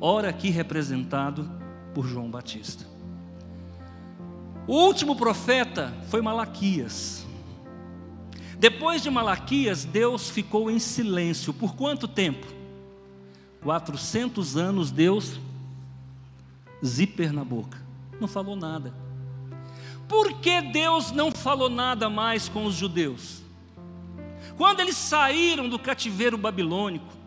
ora 0.00 0.28
aqui 0.28 0.50
representado 0.50 1.50
por 1.94 2.06
João 2.06 2.30
Batista. 2.30 2.84
O 4.66 4.74
último 4.74 5.16
profeta 5.16 5.94
foi 6.08 6.20
Malaquias. 6.20 7.26
Depois 8.58 9.02
de 9.02 9.10
Malaquias, 9.10 9.84
Deus 9.84 10.28
ficou 10.28 10.70
em 10.70 10.78
silêncio. 10.78 11.54
Por 11.54 11.74
quanto 11.74 12.06
tempo? 12.06 12.46
400 13.62 14.56
anos 14.56 14.90
Deus 14.90 15.40
zíper 16.84 17.32
na 17.32 17.44
boca. 17.44 17.80
Não 18.20 18.28
falou 18.28 18.56
nada. 18.56 18.92
Por 20.08 20.34
que 20.40 20.60
Deus 20.60 21.12
não 21.12 21.30
falou 21.30 21.68
nada 21.68 22.08
mais 22.08 22.48
com 22.48 22.64
os 22.64 22.74
judeus? 22.74 23.42
Quando 24.56 24.80
eles 24.80 24.96
saíram 24.96 25.68
do 25.68 25.78
cativeiro 25.78 26.36
babilônico, 26.36 27.17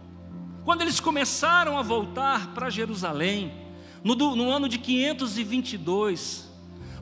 quando 0.64 0.82
eles 0.82 1.00
começaram 1.00 1.78
a 1.78 1.82
voltar 1.82 2.54
para 2.54 2.70
Jerusalém, 2.70 3.52
no, 4.04 4.16
no, 4.16 4.52
ano 4.52 4.68
de 4.68 4.78
522, 4.78 6.50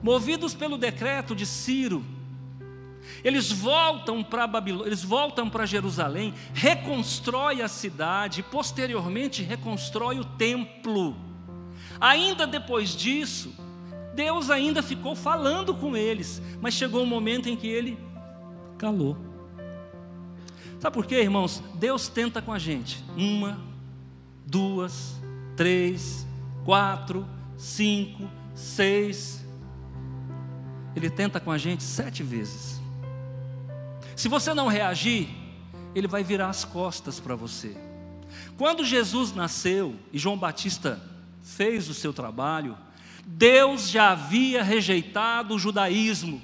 movidos 0.01 0.53
pelo 0.53 0.77
decreto 0.77 1.35
de 1.35 1.45
Ciro, 1.45 2.03
eles 3.23 3.51
voltam 3.51 4.23
para 4.23 4.47
Babilônia, 4.47 4.87
eles 4.87 5.03
voltam 5.03 5.49
para 5.49 5.65
Jerusalém, 5.65 6.33
reconstrói 6.53 7.61
a 7.61 7.67
cidade, 7.67 8.43
posteriormente 8.43 9.43
reconstrói 9.43 10.19
o 10.19 10.25
templo. 10.25 11.15
Ainda 11.99 12.47
depois 12.47 12.95
disso, 12.95 13.53
Deus 14.13 14.49
ainda 14.49 14.81
ficou 14.81 15.15
falando 15.15 15.73
com 15.73 15.97
eles, 15.97 16.41
mas 16.61 16.73
chegou 16.73 17.03
um 17.03 17.05
momento 17.05 17.49
em 17.49 17.57
que 17.57 17.67
ele 17.67 17.97
calou. 18.77 19.28
Sabe 20.79 20.93
por 20.93 21.05
quê, 21.05 21.21
irmãos? 21.21 21.61
Deus 21.75 22.07
tenta 22.07 22.41
com 22.41 22.53
a 22.53 22.59
gente. 22.59 23.03
Uma, 23.17 23.59
duas, 24.45 25.19
três, 25.55 26.25
quatro, 26.63 27.27
cinco, 27.57 28.29
seis. 28.55 29.45
Ele 30.95 31.09
tenta 31.09 31.39
com 31.39 31.51
a 31.51 31.57
gente 31.57 31.83
sete 31.83 32.23
vezes. 32.23 32.79
Se 34.15 34.27
você 34.27 34.53
não 34.53 34.67
reagir, 34.67 35.29
ele 35.93 36.07
vai 36.07 36.23
virar 36.23 36.49
as 36.49 36.63
costas 36.63 37.19
para 37.19 37.35
você. 37.35 37.75
Quando 38.57 38.85
Jesus 38.85 39.33
nasceu 39.33 39.95
e 40.13 40.17
João 40.17 40.37
Batista 40.37 41.01
fez 41.41 41.89
o 41.89 41.93
seu 41.93 42.13
trabalho, 42.13 42.77
Deus 43.25 43.89
já 43.89 44.11
havia 44.11 44.63
rejeitado 44.63 45.55
o 45.55 45.59
judaísmo. 45.59 46.41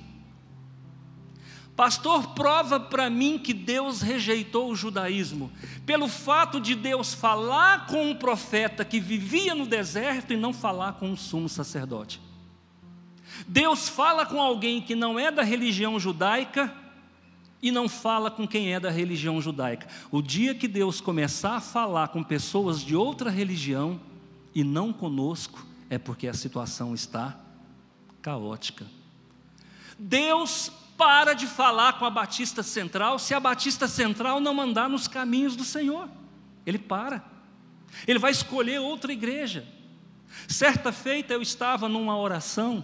Pastor, 1.75 2.29
prova 2.29 2.79
para 2.79 3.10
mim 3.10 3.38
que 3.38 3.53
Deus 3.53 4.01
rejeitou 4.01 4.72
o 4.72 4.75
judaísmo, 4.75 5.51
pelo 5.86 6.08
fato 6.08 6.60
de 6.60 6.74
Deus 6.74 7.13
falar 7.13 7.88
com 7.88 8.12
um 8.12 8.15
profeta 8.15 8.86
que 8.86 9.00
vivia 9.00 9.53
no 9.53 9.65
deserto 9.65 10.32
e 10.32 10.38
não 10.38 10.53
falar 10.53 10.94
com 10.94 11.10
um 11.10 11.17
sumo 11.17 11.50
sacerdote. 11.50 12.22
Deus 13.46 13.89
fala 13.89 14.25
com 14.25 14.41
alguém 14.41 14.82
que 14.82 14.96
não 14.96 15.20
é 15.20 15.29
da 15.29 15.44
religião 15.44 16.00
judaica 16.00 16.74
e 17.62 17.72
não 17.72 17.89
fala 17.89 18.32
com 18.32 18.48
quem 18.48 18.74
é 18.74 18.79
da 18.79 18.89
religião 18.89 19.41
judaica. 19.41 19.88
O 20.10 20.22
dia 20.22 20.55
que 20.55 20.70
Deus 20.70 21.01
começar 21.01 21.58
a 21.58 21.62
falar 21.62 22.08
com 22.08 22.24
pessoas 22.24 22.79
de 22.79 22.96
outra 22.96 23.29
religião 23.29 24.00
e 24.53 24.63
não 24.63 24.94
conosco, 24.94 25.65
é 25.89 25.98
porque 25.98 26.29
a 26.29 26.34
situação 26.34 26.94
está 26.94 27.38
caótica. 28.22 28.86
Deus 30.00 30.72
para 30.98 31.34
de 31.34 31.48
falar 31.48 31.94
com 31.94 32.06
a 32.06 32.10
Batista 32.10 32.64
Central 32.64 33.20
se 33.20 33.34
a 33.34 33.40
Batista 33.40 33.88
Central 33.88 34.40
não 34.40 34.60
andar 34.60 34.90
nos 34.90 35.08
caminhos 35.08 35.56
do 35.56 35.64
Senhor. 35.64 36.10
Ele 36.66 36.78
para. 36.78 37.24
Ele 38.08 38.20
vai 38.20 38.32
escolher 38.32 38.80
outra 38.80 39.12
igreja. 39.12 39.66
Certa 40.48 40.92
feita 40.92 41.34
eu 41.34 41.42
estava 41.42 41.88
numa 41.88 42.18
oração 42.18 42.84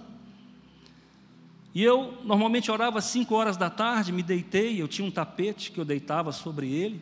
e 1.73 1.83
eu 1.83 2.17
normalmente 2.23 2.69
orava 2.69 2.99
às 2.99 3.05
5 3.05 3.33
horas 3.33 3.55
da 3.55 3.69
tarde, 3.69 4.11
me 4.11 4.21
deitei, 4.21 4.81
eu 4.81 4.87
tinha 4.87 5.07
um 5.07 5.11
tapete 5.11 5.71
que 5.71 5.79
eu 5.79 5.85
deitava 5.85 6.31
sobre 6.31 6.71
ele, 6.71 7.01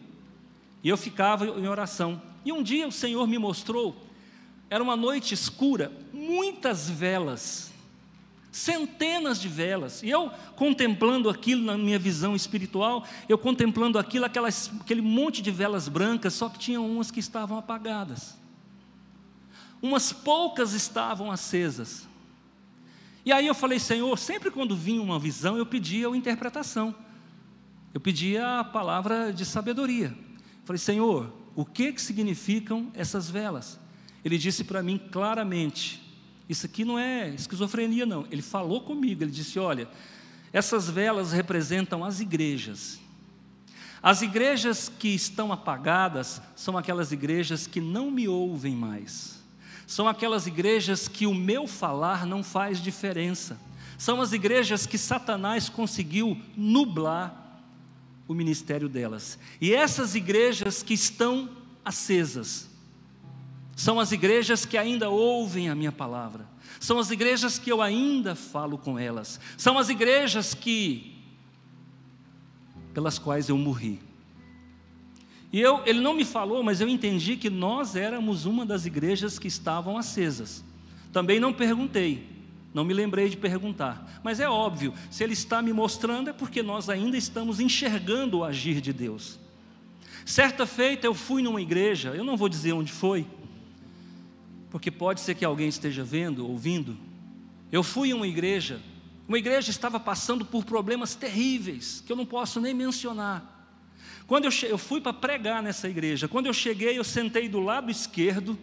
e 0.84 0.90
eu 0.90 0.96
ficava 0.96 1.46
em 1.46 1.68
oração. 1.68 2.22
E 2.46 2.52
um 2.52 2.62
dia 2.62 2.88
o 2.88 2.92
Senhor 2.92 3.26
me 3.28 3.40
mostrou, 3.40 4.06
era 4.70 4.84
uma 4.84 4.96
noite 4.96 5.34
escura, 5.34 5.92
muitas 6.14 6.88
velas 6.90 7.74
centenas 8.52 9.40
de 9.40 9.48
velas. 9.48 10.02
E 10.04 10.10
eu 10.10 10.32
contemplando 10.56 11.30
aquilo 11.30 11.64
na 11.64 11.78
minha 11.78 12.00
visão 12.00 12.36
espiritual, 12.36 13.06
eu 13.28 13.38
contemplando 13.38 14.00
aquilo, 14.00 14.26
aquelas, 14.26 14.72
aquele 14.82 15.02
monte 15.02 15.42
de 15.42 15.52
velas 15.52 15.88
brancas, 15.88 16.34
só 16.34 16.50
que 16.50 16.60
tinham 16.60 16.90
umas 16.90 17.12
que 17.12 17.20
estavam 17.20 17.58
apagadas. 17.58 18.38
Umas 19.82 20.12
poucas 20.12 20.74
estavam 20.74 21.32
acesas. 21.32 22.08
E 23.26 23.32
aí 23.32 23.48
eu 23.48 23.56
falei, 23.56 23.80
Senhor, 23.80 24.18
sempre 24.18 24.50
quando 24.50 24.76
vinha 24.76 25.02
uma 25.02 25.20
visão, 25.20 25.58
eu 25.58 25.66
pedia 25.66 26.08
a 26.08 26.18
interpretação. 26.18 26.96
Eu 27.94 28.00
pedia 28.00 28.60
a 28.60 28.64
palavra 28.64 29.32
de 29.32 29.46
sabedoria. 29.46 30.16
Falei, 30.66 30.80
Senhor, 30.80 31.34
o 31.56 31.66
que, 31.66 31.92
que 31.94 32.02
significam 32.02 32.92
essas 32.94 33.30
velas? 33.30 33.80
Ele 34.24 34.38
disse 34.38 34.64
para 34.64 34.84
mim 34.84 34.98
claramente: 34.98 36.02
isso 36.50 36.66
aqui 36.66 36.84
não 36.84 36.98
é 36.98 37.30
esquizofrenia, 37.30 38.08
não. 38.08 38.26
Ele 38.32 38.42
falou 38.42 38.82
comigo, 38.82 39.24
ele 39.24 39.32
disse: 39.32 39.60
Olha, 39.60 39.88
essas 40.52 40.90
velas 40.90 41.32
representam 41.32 42.04
as 42.04 42.20
igrejas. 42.20 43.00
As 44.02 44.22
igrejas 44.22 44.90
que 44.90 45.10
estão 45.10 45.52
apagadas 45.52 46.42
são 46.56 46.78
aquelas 46.78 47.12
igrejas 47.12 47.68
que 47.68 47.80
não 47.80 48.10
me 48.10 48.28
ouvem 48.28 48.76
mais. 48.76 49.44
São 49.86 50.08
aquelas 50.08 50.48
igrejas 50.48 51.08
que 51.08 51.28
o 51.28 51.34
meu 51.34 51.68
falar 51.68 52.26
não 52.26 52.44
faz 52.44 52.82
diferença. 52.82 53.60
São 53.98 54.22
as 54.22 54.32
igrejas 54.32 54.86
que 54.86 54.98
Satanás 54.98 55.68
conseguiu 55.68 56.40
nublar 56.56 57.62
o 58.28 58.34
ministério 58.34 58.88
delas. 58.88 59.38
E 59.60 59.74
essas 59.74 60.16
igrejas 60.16 60.82
que 60.82 60.94
estão 60.94 61.50
acesas, 61.84 62.69
são 63.80 63.98
as 63.98 64.12
igrejas 64.12 64.66
que 64.66 64.78
ainda 64.78 65.10
ouvem 65.10 65.70
a 65.70 65.74
minha 65.74 65.92
palavra. 65.94 66.46
São 66.82 67.00
as 67.00 67.12
igrejas 67.12 67.58
que 67.58 67.72
eu 67.72 67.82
ainda 67.82 68.36
falo 68.36 68.78
com 68.78 69.00
elas. 69.00 69.40
São 69.56 69.78
as 69.78 69.88
igrejas 69.88 70.54
que 70.54 71.16
pelas 72.94 73.18
quais 73.18 73.48
eu 73.48 73.58
morri. 73.58 74.02
E 75.54 75.62
eu, 75.62 75.82
ele 75.86 76.02
não 76.02 76.14
me 76.14 76.26
falou, 76.26 76.62
mas 76.62 76.82
eu 76.82 76.90
entendi 76.90 77.38
que 77.38 77.50
nós 77.50 77.96
éramos 77.96 78.44
uma 78.46 78.66
das 78.66 78.86
igrejas 78.86 79.40
que 79.40 79.48
estavam 79.48 79.98
acesas. 79.98 80.62
Também 81.14 81.40
não 81.40 81.54
perguntei, 81.54 82.28
não 82.74 82.84
me 82.84 82.94
lembrei 82.94 83.30
de 83.30 83.38
perguntar. 83.38 84.20
Mas 84.22 84.42
é 84.42 84.50
óbvio, 84.50 84.94
se 85.10 85.24
ele 85.24 85.32
está 85.32 85.62
me 85.62 85.72
mostrando 85.72 86.30
é 86.30 86.34
porque 86.34 86.62
nós 86.62 86.90
ainda 86.90 87.16
estamos 87.16 87.62
enxergando 87.62 88.40
o 88.40 88.44
agir 88.44 88.82
de 88.82 88.92
Deus. 88.92 89.40
Certa 90.26 90.66
feita 90.66 91.08
eu 91.08 91.14
fui 91.14 91.42
numa 91.42 91.62
igreja, 91.62 92.10
eu 92.10 92.26
não 92.26 92.36
vou 92.36 92.50
dizer 92.50 92.74
onde 92.74 92.92
foi, 92.92 93.26
porque 94.70 94.92
pode 94.92 95.22
ser 95.22 95.36
que 95.36 95.44
alguém 95.44 95.68
esteja 95.68 96.04
vendo, 96.04 96.48
ouvindo. 96.48 96.98
Eu 97.72 97.84
fui 97.84 98.10
em 98.10 98.14
uma 98.14 98.28
igreja, 98.28 98.82
uma 99.28 99.38
igreja 99.38 99.70
estava 99.70 100.00
passando 100.00 100.46
por 100.46 100.64
problemas 100.64 101.16
terríveis, 101.16 102.04
que 102.06 102.12
eu 102.12 102.16
não 102.16 102.26
posso 102.26 102.60
nem 102.60 102.74
mencionar. 102.74 103.58
Quando 104.28 104.46
eu, 104.46 104.52
eu 104.68 104.78
fui 104.78 105.02
para 105.02 105.14
pregar 105.14 105.64
nessa 105.64 105.90
igreja, 105.90 106.28
quando 106.28 106.46
eu 106.46 106.54
cheguei, 106.54 106.98
eu 106.98 107.04
sentei 107.04 107.50
do 107.50 107.60
lado 107.60 107.90
esquerdo, 107.90 108.58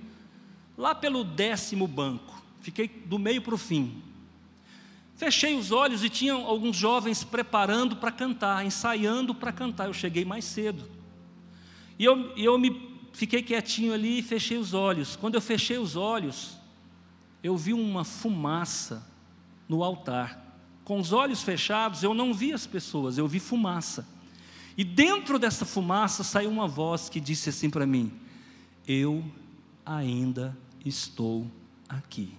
lá 0.79 0.95
pelo 0.95 1.25
décimo 1.25 1.87
banco, 1.87 2.43
fiquei 2.61 2.89
do 2.89 3.19
meio 3.19 3.43
para 3.43 3.55
o 3.55 3.59
fim. 3.59 4.03
Fechei 5.17 5.55
os 5.55 5.73
olhos 5.73 6.05
e 6.05 6.11
tinham 6.11 6.45
alguns 6.47 6.77
jovens 6.77 7.25
preparando 7.25 7.97
para 7.97 8.13
cantar, 8.13 8.65
ensaiando 8.65 9.35
para 9.35 9.51
cantar. 9.51 9.87
Eu 9.87 9.95
cheguei 9.95 10.27
mais 10.27 10.45
cedo. 10.45 10.89
E 11.99 12.05
eu, 12.05 12.37
eu 12.37 12.59
me 12.59 12.71
fiquei 13.17 13.43
quietinho 13.43 13.95
ali 13.95 14.19
e 14.19 14.23
fechei 14.23 14.59
os 14.59 14.75
olhos. 14.75 15.17
Quando 15.17 15.37
eu 15.37 15.41
fechei 15.41 15.79
os 15.79 15.97
olhos, 15.97 16.59
eu 17.43 17.57
vi 17.57 17.73
uma 17.73 18.05
fumaça 18.05 19.07
no 19.67 19.83
altar. 19.83 20.39
Com 20.85 21.01
os 21.01 21.13
olhos 21.13 21.43
fechados, 21.43 22.03
eu 22.03 22.13
não 22.13 22.35
vi 22.35 22.53
as 22.53 22.67
pessoas, 22.67 23.17
eu 23.17 23.27
vi 23.27 23.41
fumaça. 23.41 24.07
E 24.77 24.85
dentro 24.85 25.39
dessa 25.39 25.65
fumaça 25.65 26.23
saiu 26.23 26.51
uma 26.51 26.69
voz 26.69 27.09
que 27.09 27.19
disse 27.19 27.49
assim 27.49 27.71
para 27.71 27.87
mim: 27.87 28.13
Eu 28.87 29.25
ainda 29.85 30.55
estou 30.85 31.51
aqui. 31.89 32.35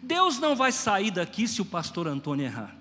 Deus 0.00 0.38
não 0.38 0.54
vai 0.54 0.70
sair 0.70 1.10
daqui 1.10 1.48
se 1.48 1.60
o 1.60 1.64
pastor 1.64 2.06
Antônio 2.06 2.46
errar. 2.46 2.76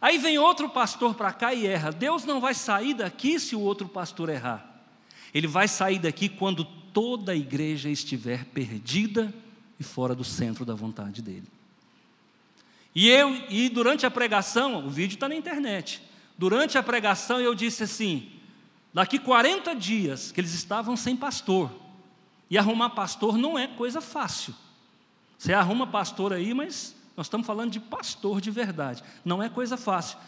Aí 0.00 0.18
vem 0.18 0.36
outro 0.38 0.68
pastor 0.68 1.14
para 1.14 1.32
cá 1.32 1.54
e 1.54 1.68
erra. 1.68 1.92
Deus 1.92 2.24
não 2.24 2.40
vai 2.40 2.54
sair 2.54 2.94
daqui 2.94 3.38
se 3.38 3.54
o 3.54 3.60
outro 3.60 3.86
pastor 3.86 4.28
errar. 4.28 4.71
Ele 5.34 5.46
vai 5.46 5.66
sair 5.66 5.98
daqui 5.98 6.28
quando 6.28 6.64
toda 6.64 7.32
a 7.32 7.36
igreja 7.36 7.88
estiver 7.88 8.44
perdida 8.46 9.32
e 9.78 9.84
fora 9.84 10.14
do 10.14 10.24
centro 10.24 10.64
da 10.64 10.74
vontade 10.74 11.22
dele. 11.22 11.46
E 12.94 13.08
eu, 13.08 13.34
e 13.48 13.68
durante 13.68 14.04
a 14.04 14.10
pregação, 14.10 14.86
o 14.86 14.90
vídeo 14.90 15.14
está 15.14 15.28
na 15.28 15.34
internet. 15.34 16.02
Durante 16.36 16.76
a 16.76 16.82
pregação 16.82 17.40
eu 17.40 17.54
disse 17.54 17.84
assim: 17.84 18.30
daqui 18.92 19.18
40 19.18 19.74
dias 19.74 20.30
que 20.30 20.40
eles 20.40 20.52
estavam 20.52 20.96
sem 20.96 21.16
pastor. 21.16 21.70
E 22.50 22.58
arrumar 22.58 22.90
pastor 22.90 23.38
não 23.38 23.58
é 23.58 23.66
coisa 23.66 24.02
fácil. 24.02 24.54
Você 25.38 25.54
arruma 25.54 25.86
pastor 25.86 26.32
aí, 26.32 26.52
mas 26.52 26.94
Nós 27.16 27.26
estamos 27.26 27.46
falando 27.46 27.70
de 27.70 27.80
pastor 27.80 28.40
de 28.40 28.50
verdade. 28.50 29.02
Não 29.24 29.42
é 29.42 29.48
coisa 29.48 29.76
fácil. 29.76 30.18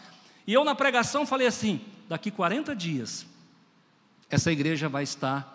E 0.47 0.53
eu 0.53 0.63
na 0.63 0.73
pregação 0.73 1.25
falei 1.25 1.47
assim: 1.47 1.81
daqui 2.09 2.31
40 2.31 2.75
dias, 2.75 3.25
essa 4.29 4.51
igreja 4.51 4.89
vai 4.89 5.03
estar 5.03 5.53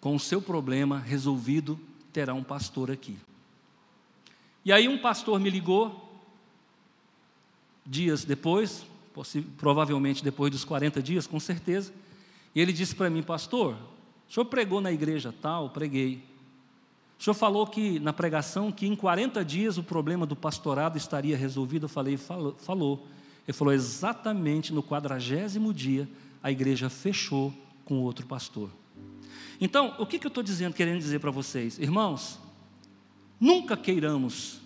com 0.00 0.14
o 0.14 0.20
seu 0.20 0.40
problema 0.40 0.98
resolvido, 0.98 1.78
terá 2.12 2.34
um 2.34 2.42
pastor 2.42 2.90
aqui. 2.90 3.16
E 4.64 4.72
aí 4.72 4.88
um 4.88 4.98
pastor 4.98 5.38
me 5.38 5.50
ligou, 5.50 6.20
dias 7.84 8.24
depois, 8.24 8.86
provavelmente 9.56 10.24
depois 10.24 10.50
dos 10.50 10.64
40 10.64 11.02
dias, 11.02 11.26
com 11.26 11.38
certeza, 11.38 11.92
e 12.54 12.60
ele 12.60 12.72
disse 12.72 12.94
para 12.94 13.10
mim, 13.10 13.22
pastor, 13.22 13.76
o 14.28 14.32
senhor 14.32 14.46
pregou 14.46 14.80
na 14.80 14.90
igreja 14.90 15.32
tal? 15.40 15.70
Preguei. 15.70 16.22
O 17.18 17.22
senhor 17.22 17.34
falou 17.34 17.66
que 17.66 17.98
na 17.98 18.12
pregação 18.12 18.70
que 18.72 18.86
em 18.86 18.94
40 18.94 19.44
dias 19.44 19.78
o 19.78 19.82
problema 19.82 20.26
do 20.26 20.36
pastorado 20.36 20.96
estaria 20.96 21.36
resolvido. 21.36 21.84
Eu 21.84 21.88
falei, 21.88 22.16
falou. 22.16 22.54
falou. 22.58 23.06
Ele 23.46 23.56
falou 23.56 23.72
exatamente 23.72 24.72
no 24.72 24.82
quadragésimo 24.82 25.72
dia 25.72 26.08
a 26.42 26.50
igreja 26.50 26.90
fechou 26.90 27.52
com 27.86 28.02
outro 28.02 28.26
pastor. 28.26 28.68
Então, 29.58 29.94
o 29.98 30.04
que, 30.04 30.18
que 30.18 30.26
eu 30.26 30.28
estou 30.28 30.42
dizendo, 30.42 30.74
querendo 30.74 30.98
dizer 30.98 31.20
para 31.20 31.30
vocês? 31.30 31.78
Irmãos, 31.78 32.38
nunca 33.40 33.74
queiramos 33.76 34.60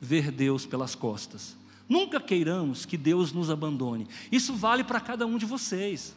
ver 0.00 0.32
Deus 0.32 0.66
pelas 0.66 0.96
costas. 0.96 1.56
Nunca 1.88 2.18
queiramos 2.18 2.84
que 2.84 2.96
Deus 2.96 3.32
nos 3.32 3.50
abandone. 3.50 4.08
Isso 4.32 4.54
vale 4.54 4.82
para 4.82 4.98
cada 4.98 5.26
um 5.26 5.38
de 5.38 5.46
vocês. 5.46 6.14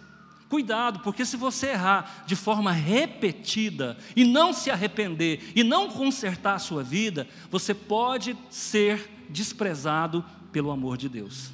Cuidado, 0.50 1.00
porque 1.00 1.26
se 1.26 1.36
você 1.36 1.72
errar 1.72 2.24
de 2.26 2.36
forma 2.36 2.72
repetida 2.72 3.98
e 4.15 4.24
não 4.24 4.54
se 4.54 4.72
arrepender 4.72 5.52
e 5.56 5.63
não 5.63 5.89
consertar 5.89 6.56
a 6.56 6.60
sua 6.60 6.84
vida, 6.84 7.28
você 7.52 7.74
pode 7.74 8.38
ser 8.50 9.12
desprezado 9.30 10.24
pelo 10.52 10.72
amor 10.72 10.98
de 10.98 11.10
Deus. 11.10 11.52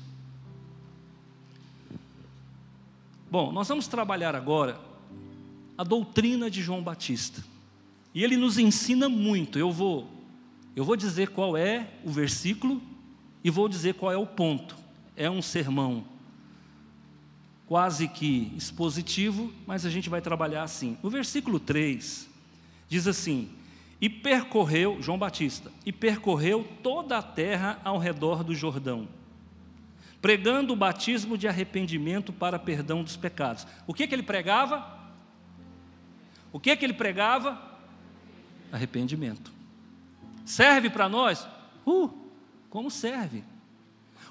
Bom, 3.32 3.52
nós 3.52 3.68
vamos 3.68 3.88
trabalhar 3.88 4.36
agora 4.36 4.91
a 5.82 5.84
doutrina 5.84 6.48
de 6.48 6.62
João 6.62 6.84
Batista. 6.84 7.44
E 8.14 8.24
ele 8.24 8.38
nos 8.38 8.60
ensina 8.60 9.10
muito. 9.10 9.58
Eu 9.58 9.72
vou 9.72 10.08
eu 10.76 10.86
vou 10.86 10.96
dizer 10.96 11.30
qual 11.30 11.58
é 11.58 11.88
o 12.04 12.12
versículo 12.12 12.80
e 13.44 13.50
vou 13.50 13.68
dizer 13.68 13.96
qual 13.96 14.12
é 14.12 14.16
o 14.16 14.28
ponto. 14.28 14.78
É 15.18 15.28
um 15.28 15.42
sermão 15.42 16.06
quase 17.66 18.08
que 18.08 18.54
expositivo, 18.56 19.52
mas 19.66 19.84
a 19.84 19.90
gente 19.90 20.08
vai 20.08 20.22
trabalhar 20.22 20.62
assim. 20.62 21.00
No 21.02 21.10
versículo 21.10 21.60
3, 21.60 22.30
diz 22.88 23.08
assim: 23.08 23.50
E 24.00 24.08
percorreu, 24.08 25.02
João 25.02 25.18
Batista, 25.18 25.72
e 25.84 25.92
percorreu 25.92 26.64
toda 26.84 27.18
a 27.18 27.24
terra 27.24 27.82
ao 27.84 27.98
redor 27.98 28.44
do 28.44 28.54
Jordão, 28.54 29.08
pregando 30.22 30.74
o 30.74 30.76
batismo 30.76 31.36
de 31.36 31.48
arrependimento 31.48 32.32
para 32.32 32.60
perdão 32.60 33.02
dos 33.02 33.18
pecados. 33.18 33.66
O 33.88 33.96
que, 33.96 34.06
que 34.06 34.14
ele 34.14 34.22
pregava? 34.22 35.01
O 36.52 36.60
que, 36.60 36.76
que 36.76 36.86
ele 36.86 36.94
pregava? 36.94 37.62
Arrependimento. 38.72 39.52
Serve 40.46 40.90
para 40.90 41.08
nós? 41.08 41.48
Uh, 41.86 42.10
como 42.70 42.90
serve? 42.90 43.44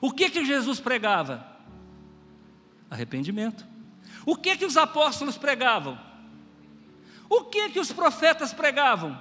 O 0.01 0.13
que, 0.13 0.31
que 0.31 0.45
Jesus 0.45 0.81
pregava? 0.81 1.47
Arrependimento. 2.91 3.67
O 4.27 4.37
que 4.37 4.57
que 4.57 4.65
os 4.65 4.77
apóstolos 4.77 5.39
pregavam? 5.39 5.99
O 7.29 7.45
que 7.45 7.71
que 7.71 7.81
os 7.81 7.93
profetas 7.93 8.53
pregavam? 8.53 9.17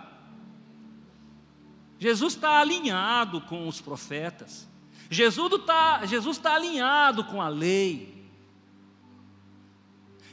Jesus 2.00 2.34
está 2.34 2.60
alinhado 2.60 3.42
com 3.42 3.68
os 3.68 3.82
profetas. 3.82 4.68
Jesus 5.10 5.54
está 5.54 6.06
Jesus 6.06 6.38
tá 6.38 6.56
alinhado 6.56 7.24
com 7.26 7.42
a 7.42 7.50
lei. 7.50 8.26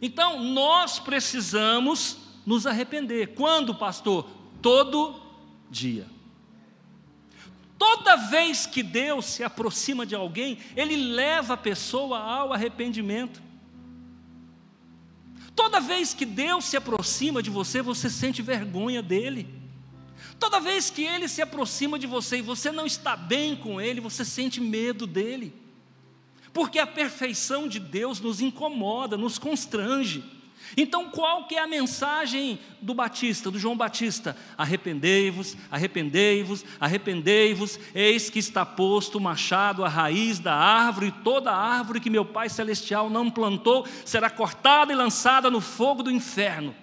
Então 0.00 0.42
nós 0.42 0.98
precisamos 0.98 2.25
nos 2.46 2.66
arrepender. 2.66 3.34
Quando, 3.34 3.74
pastor? 3.74 4.26
Todo 4.62 5.20
dia. 5.68 6.06
Toda 7.76 8.16
vez 8.16 8.64
que 8.64 8.82
Deus 8.82 9.26
se 9.26 9.44
aproxima 9.44 10.06
de 10.06 10.14
alguém, 10.14 10.58
Ele 10.74 10.96
leva 10.96 11.54
a 11.54 11.58
pessoa 11.58 12.18
ao 12.18 12.52
arrependimento. 12.52 13.42
Toda 15.54 15.80
vez 15.80 16.14
que 16.14 16.24
Deus 16.24 16.66
se 16.66 16.76
aproxima 16.76 17.42
de 17.42 17.50
você, 17.50 17.82
você 17.82 18.08
sente 18.08 18.42
vergonha 18.42 19.02
dele. 19.02 19.48
Toda 20.38 20.60
vez 20.60 20.90
que 20.90 21.02
ele 21.02 21.28
se 21.28 21.40
aproxima 21.40 21.98
de 21.98 22.06
você 22.06 22.38
e 22.38 22.42
você 22.42 22.70
não 22.70 22.84
está 22.84 23.16
bem 23.16 23.56
com 23.56 23.80
ele, 23.80 24.00
você 24.00 24.22
sente 24.22 24.60
medo 24.60 25.06
dele. 25.06 25.54
Porque 26.52 26.78
a 26.78 26.86
perfeição 26.86 27.66
de 27.66 27.80
Deus 27.80 28.20
nos 28.20 28.42
incomoda, 28.42 29.16
nos 29.16 29.38
constrange. 29.38 30.22
Então, 30.76 31.10
qual 31.10 31.46
que 31.46 31.54
é 31.54 31.60
a 31.60 31.66
mensagem 31.66 32.58
do 32.80 32.92
Batista, 32.92 33.50
do 33.50 33.58
João 33.58 33.76
Batista? 33.76 34.36
Arrependei-vos, 34.58 35.56
arrependei-vos, 35.70 36.64
arrependei-vos, 36.80 37.78
eis 37.94 38.28
que 38.28 38.38
está 38.38 38.64
posto 38.64 39.18
o 39.18 39.20
machado 39.20 39.84
à 39.84 39.88
raiz 39.88 40.38
da 40.38 40.54
árvore, 40.54 41.08
e 41.08 41.12
toda 41.12 41.52
árvore 41.52 42.00
que 42.00 42.10
meu 42.10 42.24
Pai 42.24 42.48
celestial 42.48 43.08
não 43.08 43.30
plantou 43.30 43.86
será 44.04 44.28
cortada 44.28 44.92
e 44.92 44.96
lançada 44.96 45.50
no 45.50 45.60
fogo 45.60 46.02
do 46.02 46.10
inferno. 46.10 46.74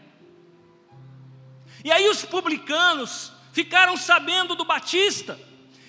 E 1.84 1.92
aí 1.92 2.08
os 2.08 2.24
publicanos 2.24 3.34
ficaram 3.52 3.98
sabendo 3.98 4.56
do 4.56 4.64
Batista 4.64 5.38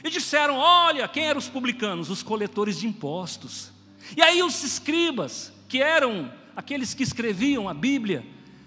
e 0.03 0.11
disseram: 0.11 0.57
Olha, 0.57 1.07
quem 1.07 1.25
eram 1.25 1.39
os 1.39 1.49
publicanos? 1.49 2.11
Os 2.11 2.23
coletores 2.23 2.81
de 2.81 2.87
impostos. 2.87 3.73
E 4.17 4.23
aí 4.23 4.43
os 4.43 4.63
escribas, 4.63 5.53
que 5.69 5.81
eram 5.81 6.31
aqueles 6.57 6.95
que 6.95 7.03
escreviam 7.03 7.69
a 7.69 7.75
Bíblia, 7.75 8.25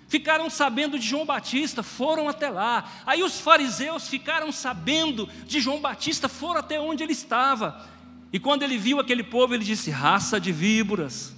ficaram 0.07 0.49
sabendo 0.49 0.97
de 0.97 1.05
João 1.05 1.25
Batista, 1.25 1.83
foram 1.83 2.27
até 2.27 2.49
lá. 2.49 2.89
Aí 3.05 3.23
os 3.23 3.39
fariseus 3.39 4.07
ficaram 4.07 4.51
sabendo 4.51 5.27
de 5.45 5.59
João 5.59 5.79
Batista, 5.79 6.29
foram 6.29 6.59
até 6.59 6.79
onde 6.79 7.03
ele 7.03 7.13
estava. 7.13 7.87
E 8.31 8.39
quando 8.39 8.63
ele 8.63 8.77
viu 8.77 8.99
aquele 8.99 9.23
povo, 9.23 9.53
ele 9.53 9.63
disse: 9.63 9.89
Raça 9.89 10.39
de 10.39 10.51
víboras, 10.51 11.35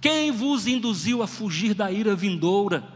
quem 0.00 0.30
vos 0.30 0.66
induziu 0.66 1.22
a 1.22 1.26
fugir 1.26 1.74
da 1.74 1.90
ira 1.90 2.14
vindoura? 2.14 2.92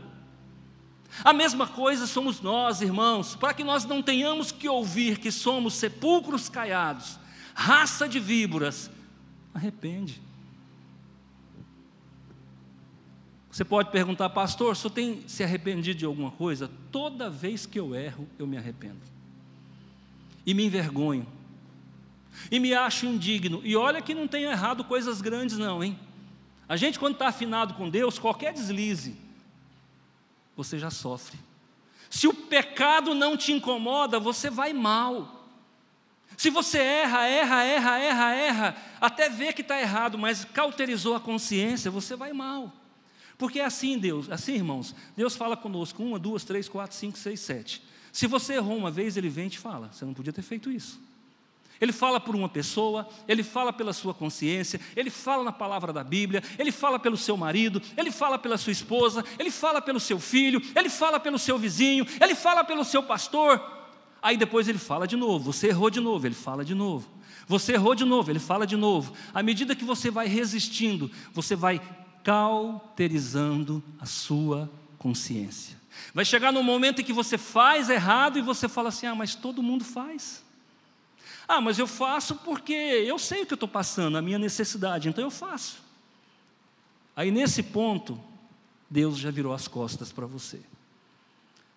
A 1.25 1.33
mesma 1.33 1.67
coisa 1.67 2.07
somos 2.07 2.41
nós, 2.41 2.81
irmãos, 2.81 3.35
para 3.35 3.55
que 3.55 3.65
nós 3.65 3.85
não 3.85 4.03
tenhamos 4.03 4.53
que 4.53 4.69
ouvir 4.69 5.19
que 5.19 5.33
somos 5.33 5.75
sepulcros 5.75 6.49
caiados, 6.49 7.19
raça 7.55 8.09
de 8.09 8.21
víboras, 8.21 8.91
arrepende. 9.53 10.28
Você 13.59 13.65
pode 13.65 13.91
perguntar, 13.91 14.31
pastor, 14.31 14.77
o 14.85 14.89
tem 14.89 15.25
se 15.27 15.43
arrependido 15.43 15.99
de 15.99 16.05
alguma 16.05 16.31
coisa? 16.31 16.71
Toda 16.93 17.29
vez 17.29 17.67
que 17.67 17.77
eu 17.77 17.93
erro, 17.93 18.29
eu 18.39 18.47
me 18.47 18.57
arrependo. 18.57 19.01
E 20.47 20.55
me 20.55 20.65
envergonho. 20.65 21.27
E 22.53 22.61
me 22.61 22.73
acho 22.73 23.05
indigno. 23.05 23.61
E 23.65 23.75
olha 23.75 24.01
que 24.01 24.15
não 24.15 24.29
tenho 24.29 24.49
errado 24.49 24.85
coisas 24.85 25.21
grandes, 25.21 25.59
não, 25.59 25.83
hein? 25.83 25.99
A 26.69 26.77
gente, 26.77 27.01
quando 27.01 27.15
está 27.15 27.27
afinado 27.27 27.75
com 27.75 27.91
Deus, 27.91 28.17
qualquer 28.17 28.53
deslize, 28.53 29.17
você 30.57 30.79
já 30.79 30.89
sofre. 30.89 31.37
Se 32.09 32.29
o 32.29 32.35
pecado 32.35 33.13
não 33.13 33.37
te 33.37 33.51
incomoda, 33.51 34.21
você 34.21 34.49
vai 34.49 34.73
mal. 34.73 35.51
Se 36.37 36.49
você 36.49 36.79
erra, 36.79 37.27
erra, 37.27 37.65
erra, 37.65 37.99
erra, 37.99 38.35
erra, 38.35 38.77
até 39.01 39.29
ver 39.29 39.53
que 39.53 39.63
está 39.63 39.81
errado, 39.81 40.17
mas 40.17 40.45
cauterizou 40.45 41.17
a 41.17 41.21
consciência, 41.21 41.91
você 41.91 42.15
vai 42.15 42.33
mal. 42.33 42.78
Porque 43.39 43.61
é 43.61 43.65
assim, 43.65 43.97
Deus, 43.97 44.29
assim, 44.29 44.55
irmãos, 44.55 44.95
Deus 45.17 45.37
fala 45.37 45.57
conosco 45.57 46.03
uma, 46.03 46.19
duas, 46.19 46.43
três, 46.43 46.69
quatro, 46.69 46.97
cinco, 46.97 47.17
seis, 47.17 47.39
sete. 47.39 47.83
Se 48.13 48.27
você 48.27 48.55
errou 48.55 48.77
uma 48.77 48.91
vez, 48.91 49.17
Ele 49.17 49.29
vem 49.29 49.47
e 49.47 49.51
te 49.51 49.59
fala, 49.61 49.91
você 49.93 50.05
não 50.05 50.13
podia 50.13 50.33
ter 50.33 50.43
feito 50.43 50.71
isso. 50.71 51.01
Ele 51.81 51.93
fala 51.93 52.19
por 52.19 52.35
uma 52.35 52.49
pessoa, 52.49 53.09
ele 53.29 53.45
fala 53.45 53.73
pela 53.73 53.93
sua 53.93 54.13
consciência, 54.13 54.81
ele 54.97 55.11
fala 55.11 55.45
na 55.45 55.53
palavra 55.53 55.93
da 55.93 56.03
Bíblia, 56.03 56.43
ele 56.59 56.73
fala 56.73 56.99
pelo 56.99 57.17
seu 57.17 57.37
marido, 57.37 57.81
ele 57.97 58.11
fala 58.11 58.37
pela 58.37 58.59
sua 58.59 58.73
esposa, 58.73 59.25
ele 59.39 59.51
fala 59.51 59.81
pelo 59.81 60.01
seu 60.01 60.19
filho, 60.19 60.61
ele 60.75 60.89
fala 60.89 61.21
pelo 61.21 61.39
seu 61.39 61.57
vizinho, 61.57 62.05
ele 62.21 62.35
fala 62.35 62.65
pelo 62.65 62.85
seu 62.85 63.03
pastor. 63.05 63.63
Aí 64.21 64.37
depois 64.37 64.67
ele 64.67 64.79
fala 64.79 65.07
de 65.07 65.15
novo, 65.17 65.53
você 65.53 65.69
errou 65.69 65.89
de 65.89 66.01
novo, 66.01 66.27
ele 66.27 66.35
fala 66.35 66.65
de 66.65 66.75
novo. 66.75 67.09
Você 67.47 67.75
errou 67.75 67.95
de 67.95 68.05
novo, 68.05 68.31
ele 68.31 68.41
fala 68.41 68.67
de 68.67 68.77
novo. 68.77 69.13
À 69.33 69.43
medida 69.43 69.77
que 69.77 69.85
você 69.85 70.11
vai 70.11 70.27
resistindo, 70.27 71.09
você 71.33 71.55
vai 71.55 71.81
cauterizando 72.29 73.83
a 73.99 74.05
sua 74.05 74.71
consciência. 74.99 75.79
Vai 76.13 76.27
chegar 76.27 76.53
no 76.53 76.63
momento 76.63 77.01
em 77.01 77.05
que 77.05 77.13
você 77.13 77.39
faz 77.39 77.89
errado 77.89 78.39
e 78.39 78.43
você 78.43 78.69
fala 78.69 78.91
assim: 78.91 79.07
ah, 79.07 79.15
mas 79.15 79.35
todo 79.35 79.63
mundo 79.63 79.83
faz. 79.83 80.45
Ah, 81.49 81.59
mas 81.59 81.79
eu 81.79 81.87
faço 81.87 82.35
porque 82.35 82.75
eu 82.75 83.19
sei 83.19 83.45
o 83.45 83.47
que 83.47 83.55
eu 83.55 83.57
estou 83.57 83.69
passando, 83.69 84.19
a 84.19 84.21
minha 84.21 84.39
necessidade, 84.39 85.09
então 85.09 85.25
eu 85.25 85.31
faço. 85.31 85.83
Aí 87.17 87.31
nesse 87.31 87.63
ponto, 87.63 88.21
Deus 88.91 89.17
já 89.17 89.31
virou 89.31 89.55
as 89.55 89.67
costas 89.67 90.13
para 90.13 90.27
você. 90.27 90.61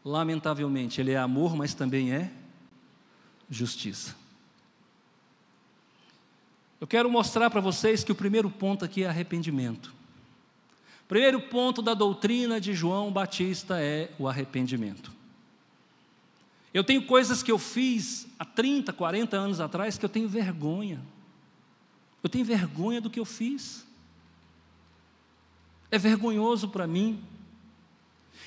Lamentavelmente, 0.03 0.99
Ele 0.99 1.11
é 1.11 1.17
amor, 1.17 1.55
mas 1.55 1.73
também 1.73 2.11
é 2.11 2.29
justiça. 3.49 4.17
Eu 6.81 6.87
quero 6.87 7.09
mostrar 7.09 7.49
para 7.49 7.61
vocês 7.61 8.03
que 8.03 8.11
o 8.11 8.15
primeiro 8.15 8.49
ponto 8.49 8.83
aqui 8.83 9.03
é 9.03 9.07
arrependimento. 9.07 10.00
Primeiro 11.11 11.41
ponto 11.41 11.81
da 11.81 11.93
doutrina 11.93 12.57
de 12.57 12.73
João 12.73 13.11
Batista 13.11 13.81
é 13.81 14.09
o 14.17 14.29
arrependimento. 14.29 15.11
Eu 16.73 16.85
tenho 16.85 17.05
coisas 17.05 17.43
que 17.43 17.51
eu 17.51 17.59
fiz 17.59 18.29
há 18.39 18.45
30, 18.45 18.93
40 18.93 19.35
anos 19.35 19.59
atrás 19.59 19.97
que 19.97 20.05
eu 20.05 20.09
tenho 20.09 20.29
vergonha. 20.29 21.01
Eu 22.23 22.29
tenho 22.29 22.45
vergonha 22.45 23.01
do 23.01 23.09
que 23.09 23.19
eu 23.19 23.25
fiz. 23.25 23.85
É 25.91 25.97
vergonhoso 25.97 26.69
para 26.69 26.87
mim. 26.87 27.21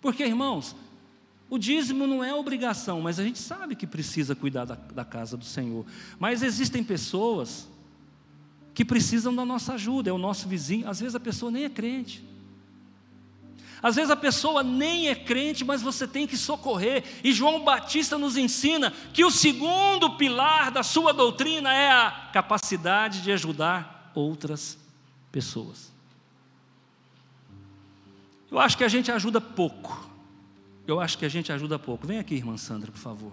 Porque, 0.03 0.23
irmãos, 0.23 0.77
o 1.49 1.57
dízimo 1.59 2.07
não 2.07 2.23
é 2.23 2.35
obrigação, 2.35 3.01
mas 3.01 3.19
a 3.19 3.25
gente 3.25 3.39
sabe 3.39 3.75
que 3.75 3.87
precisa 3.87 4.35
cuidar 4.35 4.67
da, 4.67 4.75
da 4.75 5.07
casa 5.07 5.35
do 5.35 5.47
Senhor. 5.47 5.87
Mas 6.19 6.43
existem 6.43 6.85
pessoas 6.85 7.67
que 8.75 8.85
precisam 8.85 9.35
da 9.35 9.47
nossa 9.47 9.73
ajuda, 9.73 10.11
é 10.11 10.13
o 10.13 10.19
nosso 10.19 10.47
vizinho. 10.47 10.91
Às 10.91 11.01
vezes 11.01 11.15
a 11.15 11.21
pessoa 11.21 11.51
nem 11.51 11.65
é 11.65 11.71
crente. 11.71 12.23
Às 13.83 13.97
vezes 13.97 14.11
a 14.11 14.17
pessoa 14.17 14.63
nem 14.63 15.09
é 15.09 15.15
crente, 15.15 15.65
mas 15.65 15.83
você 15.83 16.07
tem 16.07 16.27
que 16.27 16.37
socorrer. 16.37 17.05
E 17.23 17.33
João 17.33 17.65
Batista 17.65 18.19
nos 18.19 18.37
ensina 18.37 18.93
que 19.13 19.25
o 19.25 19.31
segundo 19.31 20.17
pilar 20.17 20.71
da 20.71 20.83
sua 20.83 21.13
doutrina 21.13 21.73
é 21.73 21.91
a 21.91 22.31
capacidade 22.33 23.23
de 23.23 23.31
ajudar 23.31 24.11
outras 24.15 24.77
pessoas. 25.31 25.93
Eu 28.51 28.59
acho 28.59 28.77
que 28.77 28.85
a 28.85 28.89
gente 28.89 29.13
ajuda 29.13 29.41
pouco. 29.41 30.09
Eu 30.87 31.01
acho 31.01 31.19
que 31.19 31.25
a 31.25 31.29
gente 31.29 31.53
ajuda 31.53 31.79
pouco. 31.79 32.07
Vem 32.07 32.19
aqui, 32.19 32.35
irmã 32.35 32.57
Sandra, 32.57 32.91
por 32.91 32.99
favor. 32.99 33.33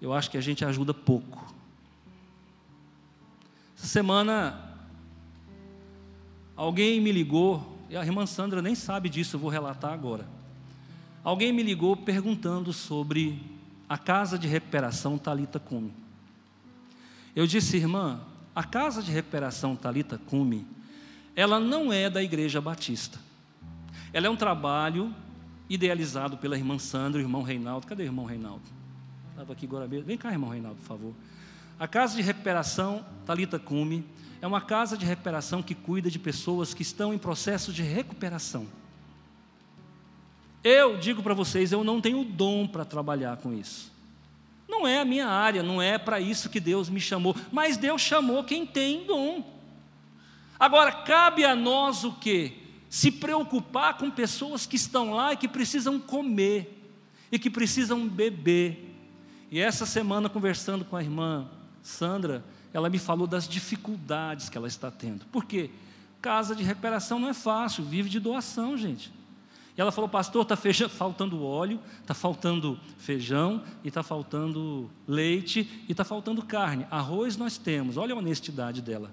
Eu 0.00 0.12
acho 0.12 0.30
que 0.30 0.38
a 0.38 0.40
gente 0.40 0.64
ajuda 0.64 0.94
pouco. 0.94 1.54
Essa 3.76 3.86
semana, 3.86 4.76
alguém 6.56 7.00
me 7.00 7.12
ligou, 7.12 7.77
e 7.88 7.96
a 7.96 8.04
irmã 8.04 8.26
Sandra 8.26 8.60
nem 8.60 8.74
sabe 8.74 9.08
disso, 9.08 9.36
eu 9.36 9.40
vou 9.40 9.50
relatar 9.50 9.92
agora. 9.92 10.26
Alguém 11.24 11.52
me 11.52 11.62
ligou 11.62 11.96
perguntando 11.96 12.72
sobre 12.72 13.42
a 13.88 13.96
casa 13.96 14.38
de 14.38 14.46
recuperação 14.46 15.16
Talita 15.16 15.58
Cume. 15.58 15.92
Eu 17.34 17.46
disse, 17.46 17.76
irmã, 17.76 18.20
a 18.54 18.62
casa 18.62 19.02
de 19.02 19.10
recuperação 19.10 19.74
Talita 19.74 20.18
Cume, 20.18 20.66
ela 21.34 21.58
não 21.58 21.92
é 21.92 22.10
da 22.10 22.22
Igreja 22.22 22.60
Batista. 22.60 23.18
Ela 24.12 24.26
é 24.26 24.30
um 24.30 24.36
trabalho 24.36 25.14
idealizado 25.68 26.36
pela 26.36 26.56
irmã 26.56 26.78
Sandra 26.78 27.20
o 27.20 27.24
irmão 27.24 27.42
Reinaldo. 27.42 27.86
Cadê 27.86 28.02
o 28.02 28.06
irmão 28.06 28.24
Reinaldo? 28.24 28.62
Estava 29.30 29.52
aqui 29.52 29.66
agora 29.66 29.86
mesmo. 29.86 30.06
Vem 30.06 30.18
cá, 30.18 30.32
irmão 30.32 30.50
Reinaldo, 30.50 30.78
por 30.78 30.86
favor. 30.86 31.14
A 31.78 31.86
casa 31.86 32.16
de 32.16 32.22
recuperação 32.22 33.06
Talita 33.24 33.56
Cume 33.56 34.04
é 34.42 34.46
uma 34.46 34.60
casa 34.60 34.98
de 34.98 35.06
recuperação 35.06 35.62
que 35.62 35.76
cuida 35.76 36.10
de 36.10 36.18
pessoas 36.18 36.74
que 36.74 36.82
estão 36.82 37.14
em 37.14 37.18
processo 37.18 37.72
de 37.72 37.82
recuperação. 37.82 38.66
Eu 40.64 40.98
digo 40.98 41.22
para 41.22 41.34
vocês, 41.34 41.70
eu 41.70 41.84
não 41.84 42.00
tenho 42.00 42.24
dom 42.24 42.66
para 42.66 42.84
trabalhar 42.84 43.36
com 43.36 43.54
isso. 43.54 43.92
Não 44.68 44.88
é 44.88 44.98
a 44.98 45.04
minha 45.04 45.28
área, 45.28 45.62
não 45.62 45.80
é 45.80 45.96
para 45.96 46.20
isso 46.20 46.50
que 46.50 46.58
Deus 46.58 46.88
me 46.88 47.00
chamou, 47.00 47.36
mas 47.52 47.76
Deus 47.76 48.02
chamou 48.02 48.42
quem 48.42 48.66
tem 48.66 49.06
dom. 49.06 49.44
Agora, 50.58 50.90
cabe 50.90 51.44
a 51.44 51.54
nós 51.54 52.02
o 52.02 52.12
quê? 52.12 52.54
Se 52.90 53.12
preocupar 53.12 53.96
com 53.96 54.10
pessoas 54.10 54.66
que 54.66 54.74
estão 54.74 55.12
lá 55.12 55.32
e 55.32 55.36
que 55.36 55.46
precisam 55.46 56.00
comer, 56.00 56.90
e 57.30 57.38
que 57.38 57.48
precisam 57.48 58.08
beber. 58.08 58.96
E 59.48 59.60
essa 59.60 59.86
semana, 59.86 60.28
conversando 60.28 60.84
com 60.84 60.96
a 60.96 61.02
irmã 61.02 61.48
Sandra, 61.82 62.44
ela 62.72 62.88
me 62.88 62.98
falou 62.98 63.26
das 63.26 63.48
dificuldades 63.48 64.48
que 64.48 64.58
ela 64.58 64.68
está 64.68 64.90
tendo. 64.90 65.24
Por 65.26 65.44
quê? 65.44 65.70
Casa 66.20 66.54
de 66.54 66.62
recuperação 66.62 67.18
não 67.18 67.28
é 67.28 67.34
fácil, 67.34 67.84
vive 67.84 68.08
de 68.08 68.18
doação, 68.18 68.76
gente. 68.76 69.12
E 69.76 69.80
ela 69.80 69.92
falou, 69.92 70.10
pastor, 70.10 70.42
está 70.42 70.56
faltando 70.90 71.42
óleo, 71.44 71.80
está 72.00 72.12
faltando 72.12 72.78
feijão, 72.98 73.62
e 73.84 73.88
está 73.88 74.02
faltando 74.02 74.90
leite, 75.06 75.84
e 75.88 75.92
está 75.92 76.04
faltando 76.04 76.42
carne. 76.42 76.84
Arroz 76.90 77.36
nós 77.36 77.56
temos, 77.56 77.96
olha 77.96 78.12
a 78.12 78.18
honestidade 78.18 78.82
dela. 78.82 79.12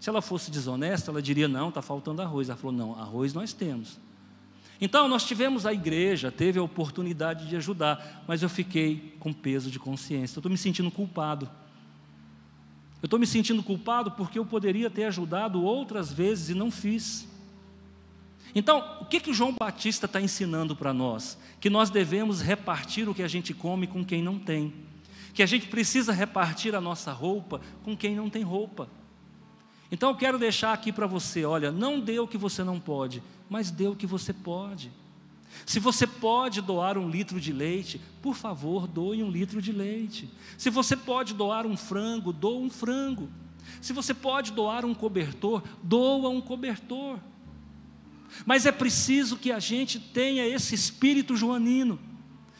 Se 0.00 0.08
ela 0.08 0.20
fosse 0.20 0.50
desonesta, 0.50 1.10
ela 1.10 1.22
diria, 1.22 1.46
não, 1.46 1.68
está 1.68 1.80
faltando 1.80 2.22
arroz. 2.22 2.48
Ela 2.48 2.58
falou, 2.58 2.76
não, 2.76 2.98
arroz 2.98 3.32
nós 3.32 3.52
temos. 3.52 3.98
Então, 4.80 5.06
nós 5.06 5.24
tivemos 5.24 5.66
a 5.66 5.74
igreja, 5.74 6.32
teve 6.32 6.58
a 6.58 6.62
oportunidade 6.62 7.46
de 7.46 7.54
ajudar, 7.54 8.24
mas 8.26 8.42
eu 8.42 8.48
fiquei 8.48 9.14
com 9.20 9.30
peso 9.30 9.70
de 9.70 9.78
consciência. 9.78 10.38
Eu 10.38 10.40
estou 10.40 10.50
me 10.50 10.56
sentindo 10.56 10.90
culpado. 10.90 11.48
Eu 13.02 13.06
estou 13.06 13.18
me 13.18 13.26
sentindo 13.26 13.62
culpado 13.62 14.10
porque 14.12 14.38
eu 14.38 14.44
poderia 14.44 14.90
ter 14.90 15.04
ajudado 15.04 15.62
outras 15.62 16.12
vezes 16.12 16.50
e 16.50 16.54
não 16.54 16.70
fiz. 16.70 17.26
Então, 18.54 18.98
o 19.00 19.04
que 19.04 19.20
que 19.20 19.32
João 19.32 19.54
Batista 19.58 20.06
está 20.06 20.20
ensinando 20.20 20.74
para 20.74 20.92
nós? 20.92 21.38
Que 21.60 21.70
nós 21.70 21.88
devemos 21.88 22.42
repartir 22.42 23.08
o 23.08 23.14
que 23.14 23.22
a 23.22 23.28
gente 23.28 23.54
come 23.54 23.86
com 23.86 24.04
quem 24.04 24.22
não 24.22 24.38
tem. 24.38 24.74
Que 25.32 25.42
a 25.42 25.46
gente 25.46 25.68
precisa 25.68 26.12
repartir 26.12 26.74
a 26.74 26.80
nossa 26.80 27.12
roupa 27.12 27.60
com 27.82 27.96
quem 27.96 28.14
não 28.16 28.28
tem 28.28 28.42
roupa. 28.42 28.88
Então 29.90 30.10
eu 30.10 30.16
quero 30.16 30.38
deixar 30.38 30.72
aqui 30.72 30.92
para 30.92 31.06
você: 31.06 31.44
olha, 31.44 31.70
não 31.70 32.00
dê 32.00 32.18
o 32.18 32.28
que 32.28 32.36
você 32.36 32.62
não 32.62 32.78
pode, 32.78 33.22
mas 33.48 33.70
dê 33.70 33.86
o 33.86 33.96
que 33.96 34.06
você 34.06 34.32
pode. 34.32 34.90
Se 35.66 35.78
você 35.78 36.06
pode 36.06 36.60
doar 36.60 36.96
um 36.96 37.08
litro 37.08 37.40
de 37.40 37.52
leite, 37.52 38.00
por 38.22 38.34
favor, 38.34 38.86
doe 38.86 39.22
um 39.22 39.30
litro 39.30 39.60
de 39.60 39.72
leite. 39.72 40.28
Se 40.56 40.70
você 40.70 40.96
pode 40.96 41.34
doar 41.34 41.66
um 41.66 41.76
frango, 41.76 42.32
doa 42.32 42.58
um 42.58 42.70
frango. 42.70 43.28
Se 43.80 43.92
você 43.92 44.12
pode 44.12 44.52
doar 44.52 44.84
um 44.84 44.94
cobertor, 44.94 45.62
doa 45.82 46.28
um 46.28 46.40
cobertor. 46.40 47.18
Mas 48.44 48.66
é 48.66 48.72
preciso 48.72 49.36
que 49.36 49.50
a 49.50 49.58
gente 49.58 49.98
tenha 49.98 50.46
esse 50.46 50.74
espírito 50.74 51.36
joanino, 51.36 51.98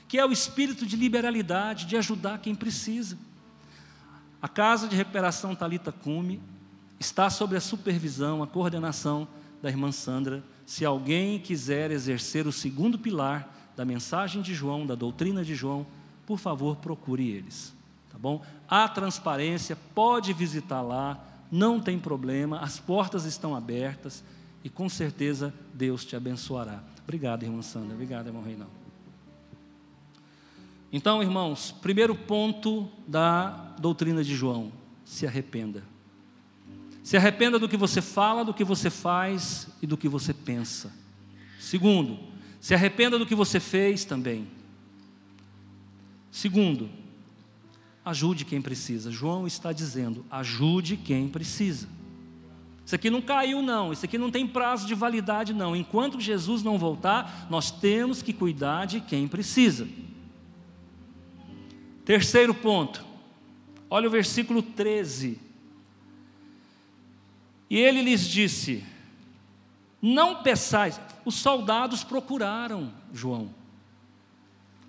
que 0.08 0.18
é 0.18 0.26
o 0.26 0.32
espírito 0.32 0.84
de 0.84 0.96
liberalidade, 0.96 1.86
de 1.86 1.96
ajudar 1.96 2.38
quem 2.38 2.54
precisa. 2.54 3.18
A 4.42 4.48
Casa 4.48 4.88
de 4.88 4.96
Recuperação 4.96 5.54
Talita 5.54 5.92
Cume 5.92 6.40
está 6.98 7.30
sob 7.30 7.56
a 7.56 7.60
supervisão, 7.60 8.42
a 8.42 8.46
coordenação 8.46 9.28
da 9.62 9.68
irmã 9.68 9.92
Sandra. 9.92 10.42
Se 10.70 10.84
alguém 10.84 11.36
quiser 11.40 11.90
exercer 11.90 12.46
o 12.46 12.52
segundo 12.52 12.96
pilar 12.96 13.72
da 13.74 13.84
mensagem 13.84 14.40
de 14.40 14.54
João, 14.54 14.86
da 14.86 14.94
doutrina 14.94 15.44
de 15.44 15.52
João, 15.52 15.84
por 16.24 16.38
favor, 16.38 16.76
procure 16.76 17.28
eles. 17.28 17.74
Tá 18.08 18.16
bom? 18.16 18.40
Há 18.68 18.86
transparência, 18.88 19.76
pode 19.96 20.32
visitar 20.32 20.80
lá, 20.80 21.18
não 21.50 21.80
tem 21.80 21.98
problema, 21.98 22.60
as 22.60 22.78
portas 22.78 23.24
estão 23.24 23.56
abertas 23.56 24.22
e 24.62 24.70
com 24.70 24.88
certeza 24.88 25.52
Deus 25.74 26.04
te 26.04 26.14
abençoará. 26.14 26.84
Obrigado, 27.02 27.42
irmã 27.42 27.62
Sandra. 27.62 27.94
Obrigado, 27.94 28.28
irmão 28.28 28.44
Reinaldo. 28.44 28.72
Então, 30.92 31.20
irmãos, 31.20 31.72
primeiro 31.82 32.14
ponto 32.14 32.88
da 33.08 33.74
doutrina 33.80 34.22
de 34.22 34.36
João: 34.36 34.70
se 35.04 35.26
arrependa. 35.26 35.82
Se 37.10 37.16
arrependa 37.16 37.58
do 37.58 37.68
que 37.68 37.76
você 37.76 38.00
fala, 38.00 38.44
do 38.44 38.54
que 38.54 38.62
você 38.62 38.88
faz 38.88 39.66
e 39.82 39.86
do 39.88 39.96
que 39.96 40.08
você 40.08 40.32
pensa. 40.32 40.92
Segundo, 41.58 42.20
se 42.60 42.72
arrependa 42.72 43.18
do 43.18 43.26
que 43.26 43.34
você 43.34 43.58
fez 43.58 44.04
também. 44.04 44.46
Segundo, 46.30 46.88
ajude 48.04 48.44
quem 48.44 48.62
precisa. 48.62 49.10
João 49.10 49.44
está 49.44 49.72
dizendo: 49.72 50.24
ajude 50.30 50.96
quem 50.96 51.28
precisa. 51.28 51.88
Isso 52.86 52.94
aqui 52.94 53.10
não 53.10 53.20
caiu, 53.20 53.60
não. 53.60 53.92
Isso 53.92 54.04
aqui 54.04 54.16
não 54.16 54.30
tem 54.30 54.46
prazo 54.46 54.86
de 54.86 54.94
validade, 54.94 55.52
não. 55.52 55.74
Enquanto 55.74 56.20
Jesus 56.20 56.62
não 56.62 56.78
voltar, 56.78 57.48
nós 57.50 57.72
temos 57.72 58.22
que 58.22 58.32
cuidar 58.32 58.84
de 58.84 59.00
quem 59.00 59.26
precisa. 59.26 59.88
Terceiro 62.04 62.54
ponto, 62.54 63.04
olha 63.90 64.06
o 64.06 64.12
versículo 64.12 64.62
13. 64.62 65.49
E 67.70 67.78
ele 67.78 68.02
lhes 68.02 68.26
disse: 68.26 68.84
Não 70.02 70.42
peçais. 70.42 71.00
Os 71.24 71.36
soldados 71.36 72.02
procuraram 72.02 72.92
João. 73.12 73.54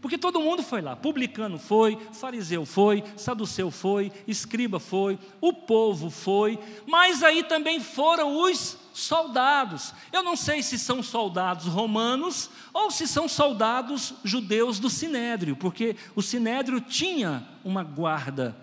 Porque 0.01 0.17
todo 0.17 0.41
mundo 0.41 0.63
foi 0.63 0.81
lá, 0.81 0.95
publicano 0.95 1.59
foi, 1.59 1.95
fariseu 2.11 2.65
foi, 2.65 3.03
saduceu 3.15 3.69
foi, 3.69 4.11
escriba 4.27 4.79
foi, 4.79 5.19
o 5.39 5.53
povo 5.53 6.09
foi, 6.09 6.57
mas 6.87 7.21
aí 7.21 7.43
também 7.43 7.79
foram 7.79 8.41
os 8.41 8.79
soldados. 8.93 9.93
Eu 10.11 10.23
não 10.23 10.35
sei 10.35 10.63
se 10.63 10.79
são 10.79 11.03
soldados 11.03 11.67
romanos 11.67 12.49
ou 12.73 12.89
se 12.89 13.07
são 13.07 13.27
soldados 13.29 14.15
judeus 14.23 14.79
do 14.79 14.89
sinédrio, 14.89 15.55
porque 15.55 15.95
o 16.15 16.21
sinédrio 16.23 16.81
tinha 16.81 17.47
uma 17.63 17.83
guarda 17.83 18.57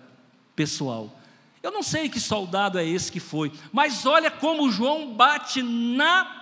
pessoal. 0.57 1.18
Eu 1.61 1.71
não 1.71 1.83
sei 1.83 2.09
que 2.09 2.19
soldado 2.19 2.79
é 2.79 2.85
esse 2.85 3.11
que 3.11 3.19
foi, 3.19 3.51
mas 3.71 4.05
olha 4.05 4.31
como 4.31 4.71
João 4.71 5.13
bate 5.13 5.61
na 5.61 6.39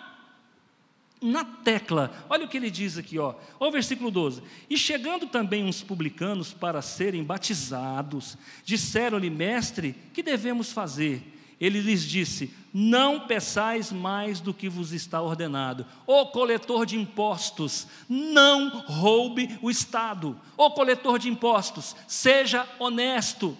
na 1.22 1.44
tecla. 1.44 2.12
Olha 2.30 2.46
o 2.46 2.48
que 2.48 2.58
ele 2.58 2.70
diz 2.70 2.98
aqui, 2.98 3.18
ó. 3.18 3.34
Olha 3.60 3.70
o 3.70 3.72
versículo 3.72 4.12
12. 4.12 4.42
E 4.70 4.78
chegando 4.78 5.26
também 5.26 5.64
uns 5.64 5.82
publicanos 5.82 6.54
para 6.54 6.82
serem 6.82 7.24
batizados, 7.24 8.38
disseram-lhe, 8.64 9.30
mestre, 9.30 9.96
que 10.14 10.22
devemos 10.22 10.72
fazer? 10.72 11.34
Ele 11.60 11.80
lhes 11.80 12.04
disse: 12.04 12.54
Não 12.72 13.22
peçais 13.22 13.92
mais 13.92 14.40
do 14.40 14.54
que 14.54 14.70
vos 14.70 14.94
está 14.94 15.22
ordenado. 15.22 15.86
O 16.06 16.28
coletor 16.28 16.86
de 16.86 16.98
impostos, 16.98 17.88
não 18.08 18.70
roube 18.82 19.58
o 19.62 19.72
Estado. 19.72 20.40
O 20.56 20.70
coletor 20.70 21.18
de 21.18 21.30
impostos, 21.30 21.96
seja 22.08 22.68
honesto. 22.80 23.58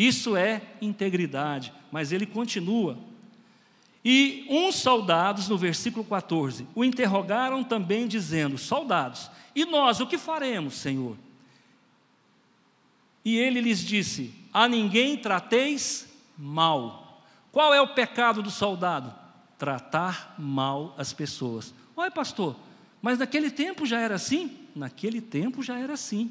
Isso 0.00 0.34
é 0.34 0.62
integridade. 0.80 1.74
Mas 1.92 2.10
ele 2.10 2.24
continua: 2.24 2.96
e 4.02 4.46
uns 4.48 4.76
soldados, 4.76 5.46
no 5.46 5.58
versículo 5.58 6.02
14, 6.06 6.66
o 6.74 6.82
interrogaram 6.82 7.62
também, 7.62 8.08
dizendo: 8.08 8.56
Soldados, 8.56 9.30
e 9.54 9.66
nós 9.66 10.00
o 10.00 10.06
que 10.06 10.16
faremos, 10.16 10.72
Senhor? 10.72 11.18
E 13.22 13.36
ele 13.36 13.60
lhes 13.60 13.80
disse: 13.80 14.32
A 14.54 14.66
ninguém 14.66 15.18
trateis 15.18 16.08
mal. 16.38 17.22
Qual 17.52 17.74
é 17.74 17.80
o 17.82 17.94
pecado 17.94 18.42
do 18.42 18.50
soldado? 18.50 19.12
Tratar 19.58 20.34
mal 20.38 20.94
as 20.96 21.12
pessoas. 21.12 21.74
Olha, 21.94 22.10
pastor, 22.10 22.56
mas 23.02 23.18
naquele 23.18 23.50
tempo 23.50 23.84
já 23.84 24.00
era 24.00 24.14
assim? 24.14 24.56
Naquele 24.74 25.20
tempo 25.20 25.62
já 25.62 25.78
era 25.78 25.92
assim. 25.92 26.30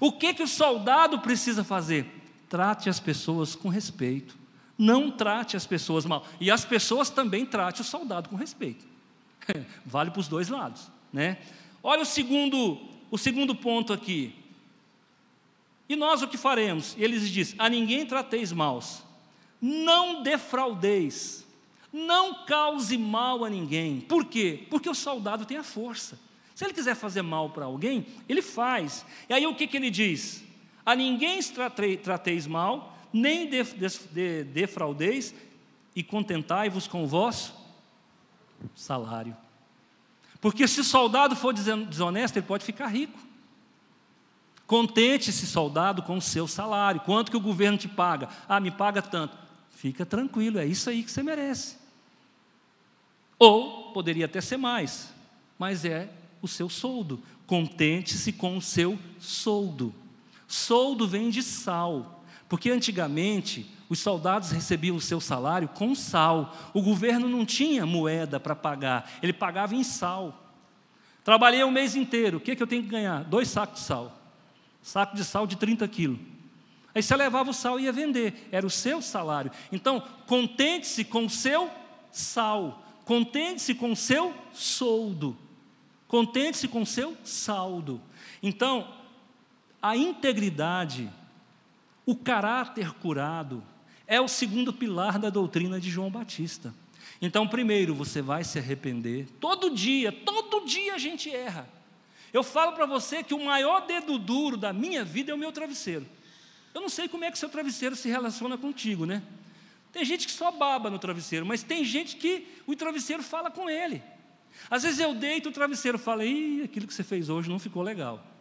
O 0.00 0.10
que, 0.10 0.34
que 0.34 0.42
o 0.42 0.48
soldado 0.48 1.20
precisa 1.20 1.62
fazer? 1.62 2.23
Trate 2.48 2.88
as 2.88 3.00
pessoas 3.00 3.54
com 3.54 3.68
respeito. 3.68 4.36
Não 4.76 5.10
trate 5.10 5.56
as 5.56 5.66
pessoas 5.66 6.04
mal. 6.04 6.26
E 6.40 6.50
as 6.50 6.64
pessoas 6.64 7.10
também 7.10 7.46
trate 7.46 7.80
o 7.80 7.84
soldado 7.84 8.28
com 8.28 8.36
respeito. 8.36 8.84
vale 9.84 10.10
para 10.10 10.20
os 10.20 10.28
dois 10.28 10.48
lados, 10.48 10.90
né? 11.12 11.38
Olha 11.82 12.02
o 12.02 12.06
segundo, 12.06 12.78
o 13.10 13.18
segundo 13.18 13.54
ponto 13.54 13.92
aqui. 13.92 14.34
E 15.88 15.96
nós 15.96 16.22
o 16.22 16.28
que 16.28 16.36
faremos? 16.36 16.94
E 16.96 17.04
eles 17.04 17.28
diz: 17.28 17.54
a 17.58 17.68
ninguém 17.68 18.06
trateis 18.06 18.52
maus, 18.52 19.02
não 19.60 20.22
defraudeis, 20.22 21.46
não 21.92 22.44
cause 22.46 22.96
mal 22.96 23.44
a 23.44 23.50
ninguém. 23.50 24.00
Por 24.00 24.24
quê? 24.24 24.66
Porque 24.70 24.88
o 24.88 24.94
soldado 24.94 25.44
tem 25.44 25.58
a 25.58 25.62
força. 25.62 26.18
Se 26.54 26.64
ele 26.64 26.72
quiser 26.72 26.94
fazer 26.94 27.22
mal 27.22 27.50
para 27.50 27.64
alguém, 27.64 28.06
ele 28.28 28.40
faz. 28.40 29.04
E 29.28 29.34
aí 29.34 29.46
o 29.46 29.54
que, 29.54 29.66
que 29.66 29.76
ele 29.76 29.90
diz? 29.90 30.42
A 30.84 30.94
ninguém 30.94 31.40
trateis 32.02 32.46
mal, 32.46 32.98
nem 33.12 33.48
defraudeis 34.52 35.34
e 35.94 36.02
contentai-vos 36.02 36.86
com 36.86 37.04
o 37.04 37.06
vosso 37.06 37.54
salário. 38.74 39.36
Porque 40.40 40.68
se 40.68 40.80
o 40.80 40.84
soldado 40.84 41.34
for 41.34 41.54
desonesto, 41.54 42.38
ele 42.38 42.46
pode 42.46 42.64
ficar 42.64 42.88
rico. 42.88 43.18
Contente 44.66 45.30
esse 45.30 45.46
soldado 45.46 46.02
com 46.02 46.16
o 46.16 46.22
seu 46.22 46.48
salário. 46.48 47.00
Quanto 47.00 47.30
que 47.30 47.36
o 47.36 47.40
governo 47.40 47.78
te 47.78 47.88
paga? 47.88 48.28
Ah, 48.48 48.60
me 48.60 48.70
paga 48.70 49.00
tanto. 49.00 49.36
Fica 49.70 50.04
tranquilo, 50.04 50.58
é 50.58 50.66
isso 50.66 50.90
aí 50.90 51.02
que 51.02 51.10
você 51.10 51.22
merece. 51.22 51.76
Ou 53.38 53.92
poderia 53.92 54.26
até 54.26 54.40
ser 54.40 54.56
mais, 54.56 55.12
mas 55.58 55.84
é 55.84 56.08
o 56.40 56.48
seu 56.48 56.68
soldo. 56.68 57.22
Contente-se 57.46 58.32
com 58.32 58.56
o 58.56 58.62
seu 58.62 58.98
soldo. 59.18 59.94
Soldo 60.54 61.08
vem 61.08 61.30
de 61.30 61.42
sal. 61.42 62.24
Porque 62.48 62.70
antigamente 62.70 63.66
os 63.88 63.98
soldados 63.98 64.52
recebiam 64.52 64.94
o 64.94 65.00
seu 65.00 65.20
salário 65.20 65.66
com 65.66 65.96
sal. 65.96 66.54
O 66.72 66.80
governo 66.80 67.28
não 67.28 67.44
tinha 67.44 67.84
moeda 67.84 68.38
para 68.38 68.54
pagar, 68.54 69.10
ele 69.20 69.32
pagava 69.32 69.74
em 69.74 69.82
sal. 69.82 70.52
Trabalhei 71.24 71.64
o 71.64 71.72
mês 71.72 71.96
inteiro, 71.96 72.36
o 72.36 72.40
que, 72.40 72.52
é 72.52 72.56
que 72.56 72.62
eu 72.62 72.68
tenho 72.68 72.84
que 72.84 72.88
ganhar? 72.88 73.24
Dois 73.24 73.48
sacos 73.48 73.80
de 73.80 73.86
sal. 73.86 74.16
Saco 74.80 75.16
de 75.16 75.24
sal 75.24 75.44
de 75.44 75.56
30 75.56 75.88
quilos. 75.88 76.20
Aí 76.94 77.02
você 77.02 77.16
levava 77.16 77.50
o 77.50 77.54
sal 77.54 77.80
e 77.80 77.84
ia 77.84 77.92
vender, 77.92 78.48
era 78.52 78.64
o 78.64 78.70
seu 78.70 79.02
salário. 79.02 79.50
Então, 79.72 80.00
contente-se 80.28 81.02
com 81.04 81.24
o 81.24 81.30
seu 81.30 81.68
sal, 82.12 82.84
contente-se 83.04 83.74
com 83.74 83.90
o 83.90 83.96
seu 83.96 84.32
soldo, 84.52 85.36
contente-se 86.06 86.68
com 86.68 86.82
o 86.82 86.86
seu 86.86 87.16
saldo. 87.24 88.00
Então, 88.40 88.86
a 89.84 89.94
integridade 89.94 91.12
o 92.06 92.16
caráter 92.16 92.94
curado 92.94 93.62
é 94.06 94.18
o 94.18 94.26
segundo 94.26 94.72
pilar 94.72 95.18
da 95.18 95.28
doutrina 95.28 95.78
de 95.78 95.90
João 95.90 96.10
Batista. 96.10 96.74
Então, 97.20 97.46
primeiro, 97.46 97.94
você 97.94 98.22
vai 98.22 98.44
se 98.44 98.58
arrepender. 98.58 99.28
Todo 99.38 99.68
dia, 99.68 100.10
todo 100.10 100.64
dia 100.64 100.94
a 100.94 100.98
gente 100.98 101.30
erra. 101.30 101.68
Eu 102.32 102.42
falo 102.42 102.72
para 102.72 102.86
você 102.86 103.22
que 103.22 103.34
o 103.34 103.44
maior 103.44 103.86
dedo 103.86 104.18
duro 104.18 104.56
da 104.56 104.72
minha 104.72 105.04
vida 105.04 105.32
é 105.32 105.34
o 105.34 105.38
meu 105.38 105.52
travesseiro. 105.52 106.06
Eu 106.72 106.80
não 106.80 106.88
sei 106.88 107.06
como 107.06 107.24
é 107.24 107.30
que 107.30 107.38
seu 107.38 107.50
travesseiro 107.50 107.94
se 107.94 108.08
relaciona 108.08 108.56
contigo, 108.56 109.04
né? 109.04 109.22
Tem 109.92 110.02
gente 110.02 110.26
que 110.26 110.32
só 110.32 110.50
baba 110.50 110.88
no 110.88 110.98
travesseiro, 110.98 111.44
mas 111.44 111.62
tem 111.62 111.84
gente 111.84 112.16
que 112.16 112.48
o 112.66 112.74
travesseiro 112.74 113.22
fala 113.22 113.50
com 113.50 113.68
ele. 113.68 114.02
Às 114.70 114.82
vezes 114.82 114.98
eu 114.98 115.14
deito, 115.14 115.50
o 115.50 115.52
travesseiro 115.52 115.98
fala, 115.98 116.24
Ih, 116.24 116.62
aquilo 116.62 116.86
que 116.86 116.94
você 116.94 117.04
fez 117.04 117.28
hoje 117.28 117.50
não 117.50 117.58
ficou 117.58 117.82
legal. 117.82 118.33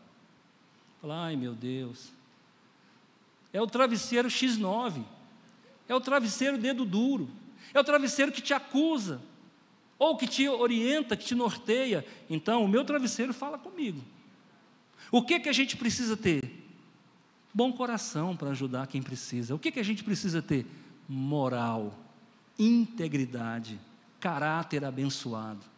Fala, 1.04 1.26
ai 1.26 1.36
meu 1.36 1.54
Deus, 1.54 2.14
é 3.52 3.62
o 3.62 3.68
travesseiro 3.68 4.30
X9, 4.30 5.04
é 5.86 5.94
o 5.94 6.00
travesseiro 6.00 6.58
dedo 6.58 6.86
duro, 6.86 7.30
é 7.74 7.80
o 7.82 7.84
travesseiro 7.84 8.32
que 8.32 8.42
te 8.42 8.54
acusa, 8.54 9.22
ou 10.00 10.16
que 10.16 10.26
te 10.26 10.48
orienta, 10.48 11.18
que 11.18 11.26
te 11.26 11.36
norteia. 11.36 12.06
Então, 12.30 12.64
o 12.64 12.70
meu 12.70 12.86
travesseiro 12.86 13.34
fala 13.34 13.58
comigo. 13.58 14.02
O 15.12 15.22
que, 15.22 15.42
que 15.42 15.50
a 15.50 15.54
gente 15.54 15.76
precisa 15.76 16.16
ter? 16.16 16.42
Bom 17.54 17.74
coração 17.74 18.34
para 18.34 18.52
ajudar 18.52 18.88
quem 18.88 19.02
precisa. 19.02 19.54
O 19.54 19.60
que, 19.60 19.74
que 19.74 19.82
a 19.82 19.84
gente 19.84 20.06
precisa 20.06 20.42
ter? 20.42 20.66
Moral, 21.10 21.94
integridade, 22.58 23.78
caráter 24.22 24.86
abençoado. 24.86 25.73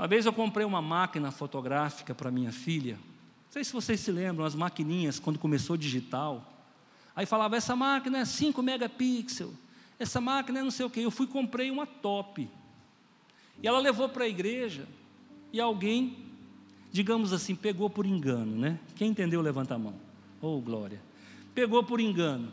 Uma 0.00 0.08
vez 0.08 0.24
eu 0.24 0.32
comprei 0.32 0.64
uma 0.64 0.80
máquina 0.80 1.30
fotográfica 1.30 2.14
para 2.14 2.30
minha 2.30 2.50
filha, 2.50 2.94
não 2.94 3.52
sei 3.52 3.62
se 3.62 3.70
vocês 3.70 4.00
se 4.00 4.10
lembram, 4.10 4.46
as 4.46 4.54
maquininhas, 4.54 5.18
quando 5.18 5.38
começou 5.38 5.76
digital. 5.76 6.42
Aí 7.14 7.26
falava, 7.26 7.54
essa 7.54 7.76
máquina 7.76 8.16
é 8.20 8.24
5 8.24 8.62
megapixels, 8.62 9.52
essa 9.98 10.18
máquina 10.18 10.60
é 10.60 10.62
não 10.62 10.70
sei 10.70 10.86
o 10.86 10.90
quê. 10.90 11.00
Eu 11.00 11.10
fui 11.10 11.26
comprei 11.26 11.70
uma 11.70 11.84
top. 11.84 12.48
E 13.62 13.68
ela 13.68 13.78
levou 13.78 14.08
para 14.08 14.24
a 14.24 14.26
igreja, 14.26 14.88
e 15.52 15.60
alguém, 15.60 16.16
digamos 16.90 17.34
assim, 17.34 17.54
pegou 17.54 17.90
por 17.90 18.06
engano, 18.06 18.56
né? 18.56 18.80
Quem 18.96 19.10
entendeu, 19.10 19.42
levanta 19.42 19.74
a 19.74 19.78
mão. 19.78 19.96
Oh, 20.40 20.62
glória. 20.62 21.02
Pegou 21.54 21.84
por 21.84 22.00
engano. 22.00 22.50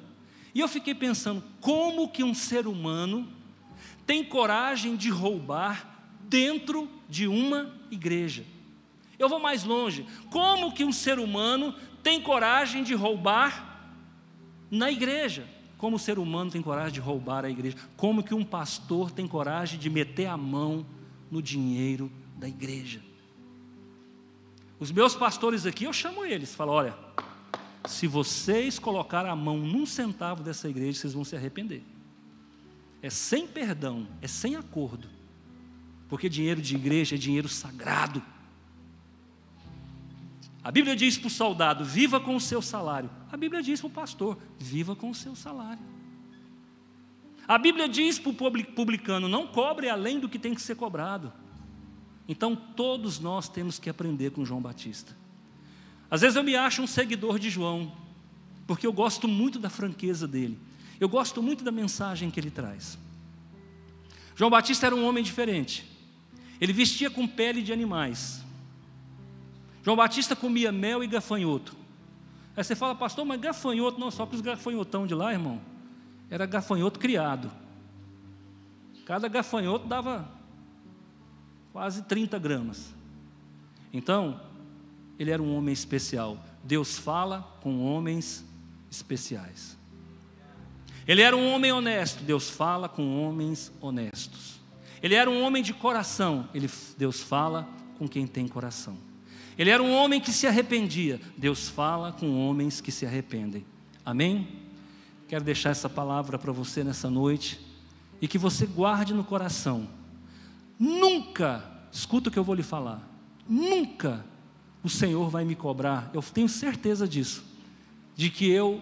E 0.54 0.60
eu 0.60 0.68
fiquei 0.68 0.94
pensando, 0.94 1.42
como 1.62 2.10
que 2.10 2.26
um 2.26 2.34
ser 2.34 2.68
humano 2.68 3.26
tem 4.06 4.22
coragem 4.22 4.98
de 4.98 5.10
roubar 5.10 5.97
dentro 6.28 6.90
de 7.10 7.28
uma 7.28 7.74
igreja? 7.90 8.44
Eu 9.18 9.28
vou 9.28 9.40
mais 9.40 9.64
longe. 9.64 10.06
Como 10.30 10.74
que 10.74 10.84
um 10.84 10.92
ser 10.92 11.20
humano 11.20 11.74
tem 12.04 12.22
coragem 12.22 12.84
de 12.84 12.94
roubar 12.94 13.92
na 14.70 14.92
igreja? 14.92 15.48
Como 15.78 15.96
o 15.96 16.00
ser 16.00 16.20
humano 16.20 16.52
tem 16.52 16.62
coragem 16.62 16.94
de 16.94 17.00
roubar 17.00 17.46
a 17.46 17.50
igreja? 17.50 17.78
Como 17.96 18.24
que 18.24 18.34
um 18.34 18.44
pastor 18.44 19.12
tem 19.12 19.28
coragem 19.28 19.80
de 19.80 19.90
meter 19.90 20.28
a 20.28 20.38
mão 20.38 20.86
no 21.32 21.42
dinheiro 21.42 22.12
da 22.36 22.48
igreja? 22.48 23.02
Os 24.80 24.92
meus 24.92 25.16
pastores 25.16 25.66
aqui, 25.66 25.86
eu 25.86 25.94
chamo 25.94 26.24
eles, 26.24 26.54
falo, 26.54 26.72
olha, 26.72 26.96
se 27.86 28.06
vocês 28.06 28.78
colocarem 28.78 29.32
a 29.32 29.36
mão 29.36 29.58
num 29.58 29.86
centavo 29.86 30.44
dessa 30.44 30.70
igreja, 30.70 31.00
vocês 31.00 31.14
vão 31.14 31.24
se 31.24 31.36
arrepender. 31.36 31.84
É 33.02 33.10
sem 33.10 33.48
perdão, 33.48 34.08
é 34.22 34.28
sem 34.28 34.56
acordo. 34.56 35.17
Porque 36.08 36.30
dinheiro 36.30 36.62
de 36.62 36.76
igreja 36.76 37.16
é 37.16 37.18
dinheiro 37.18 37.50
sagrado. 37.50 38.22
A 40.64 40.72
Bíblia 40.72 40.96
diz 40.96 41.18
para 41.18 41.28
o 41.28 41.32
soldado: 41.32 41.86
viva 41.86 42.20
com 42.20 42.36
o 42.36 42.42
seu 42.42 42.62
salário. 42.62 43.10
A 43.32 43.38
Bíblia 43.38 43.62
diz 43.62 43.80
para 43.80 43.88
o 43.88 43.92
pastor: 43.92 44.38
viva 44.60 44.96
com 44.96 45.10
o 45.10 45.16
seu 45.16 45.36
salário. 45.36 45.82
A 47.48 47.58
Bíblia 47.58 47.88
diz 47.88 48.20
para 48.20 48.32
o 48.32 48.34
publicano: 48.34 49.30
não 49.30 49.48
cobre 49.48 49.90
além 49.90 50.20
do 50.20 50.28
que 50.28 50.38
tem 50.38 50.54
que 50.54 50.62
ser 50.62 50.76
cobrado. 50.76 51.32
Então 52.28 52.56
todos 52.56 53.20
nós 53.20 53.48
temos 53.48 53.80
que 53.80 53.90
aprender 53.90 54.32
com 54.32 54.44
João 54.44 54.62
Batista. 54.62 55.16
Às 56.12 56.22
vezes 56.22 56.36
eu 56.36 56.44
me 56.44 56.56
acho 56.56 56.82
um 56.82 56.88
seguidor 56.88 57.40
de 57.40 57.50
João, 57.50 57.92
porque 58.66 58.86
eu 58.86 58.94
gosto 58.94 59.28
muito 59.28 59.60
da 59.60 59.70
franqueza 59.70 60.28
dele, 60.28 60.60
eu 61.00 61.08
gosto 61.08 61.42
muito 61.42 61.64
da 61.64 61.72
mensagem 61.72 62.30
que 62.30 62.40
ele 62.40 62.52
traz. 62.52 62.98
João 64.36 64.52
Batista 64.52 64.86
era 64.86 64.96
um 64.96 65.06
homem 65.06 65.24
diferente, 65.24 65.86
ele 66.60 66.74
vestia 66.74 67.10
com 67.10 67.28
pele 67.28 67.62
de 67.62 67.72
animais. 67.72 68.44
João 69.84 69.96
Batista 69.96 70.36
comia 70.36 70.72
mel 70.72 71.04
e 71.04 71.08
gafanhoto. 71.08 71.76
Aí 72.56 72.64
você 72.64 72.76
fala, 72.76 72.96
pastor, 72.96 73.24
mas 73.24 73.40
gafanhoto, 73.40 74.00
não, 74.00 74.10
só 74.10 74.26
que 74.26 74.36
os 74.36 74.42
gafanhotão 74.42 75.06
de 75.06 75.14
lá, 75.14 75.32
irmão, 75.32 75.62
era 76.30 76.46
gafanhoto 76.46 77.00
criado. 77.00 77.52
Cada 79.06 79.28
gafanhoto 79.28 79.88
dava 79.88 80.30
quase 81.72 82.02
30 82.02 82.38
gramas. 82.40 82.94
Então, 83.94 84.42
ele 85.18 85.32
era 85.32 85.42
um 85.42 85.56
homem 85.56 85.72
especial. 85.72 86.44
Deus 86.64 86.98
fala 86.98 87.56
com 87.62 87.86
homens 87.86 88.44
especiais. 88.92 89.78
Ele 91.08 91.22
era 91.22 91.38
um 91.38 91.54
homem 91.54 91.72
honesto. 91.72 92.24
Deus 92.24 92.50
fala 92.50 92.90
com 92.90 93.24
homens 93.24 93.72
honestos. 93.80 94.57
Ele 95.02 95.16
era 95.16 95.30
um 95.30 95.42
homem 95.44 95.62
de 95.62 95.74
coração. 95.74 96.48
Ele, 96.54 96.70
Deus 96.98 97.22
fala 97.22 97.68
com 97.98 98.08
quem 98.08 98.26
tem 98.26 98.48
coração. 98.48 98.98
Ele 99.58 99.70
era 99.70 99.82
um 99.82 99.94
homem 99.94 100.22
que 100.22 100.32
se 100.32 100.48
arrependia. 100.48 101.20
Deus 101.38 101.70
fala 101.70 102.12
com 102.12 102.48
homens 102.48 102.82
que 102.82 102.92
se 102.92 103.06
arrependem. 103.06 103.66
Amém? 104.06 104.48
Quero 105.28 105.44
deixar 105.44 105.72
essa 105.72 105.90
palavra 105.90 106.38
para 106.38 106.52
você 106.52 106.84
nessa 106.84 107.10
noite 107.10 107.60
e 108.22 108.28
que 108.28 108.38
você 108.38 108.66
guarde 108.66 109.14
no 109.14 109.24
coração 109.24 109.88
Nunca, 110.80 111.64
escuta 111.92 112.30
o 112.30 112.32
que 112.32 112.38
eu 112.38 112.44
vou 112.44 112.54
lhe 112.54 112.64
falar, 112.64 113.02
nunca 113.50 114.24
o 114.84 114.90
Senhor 114.90 115.30
vai 115.30 115.44
me 115.44 115.56
cobrar, 115.56 116.10
eu 116.14 116.22
tenho 116.22 116.48
certeza 116.48 117.08
disso, 117.08 117.44
de 118.16 118.30
que 118.30 118.50
eu 118.50 118.82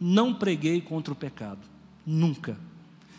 não 0.00 0.34
preguei 0.34 0.80
contra 0.80 1.12
o 1.12 1.16
pecado. 1.16 1.60
Nunca. 2.04 2.58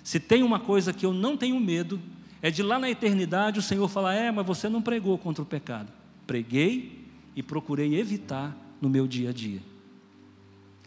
Se 0.03 0.19
tem 0.19 0.43
uma 0.43 0.59
coisa 0.59 0.91
que 0.91 1.05
eu 1.05 1.13
não 1.13 1.37
tenho 1.37 1.57
medo, 1.59 1.99
é 2.43 2.51
de 2.51 2.61
lá 2.61 2.77
na 2.77 2.89
eternidade 2.89 3.57
o 3.57 3.61
Senhor 3.63 3.87
falar: 3.87 4.13
é, 4.13 4.29
mas 4.29 4.45
você 4.45 4.67
não 4.67 4.81
pregou 4.81 5.17
contra 5.17 5.41
o 5.41 5.45
pecado. 5.45 5.91
Preguei 6.27 7.07
e 7.33 7.41
procurei 7.41 7.95
evitar 7.95 8.55
no 8.81 8.89
meu 8.89 9.07
dia 9.07 9.29
a 9.29 9.33
dia. 9.33 9.61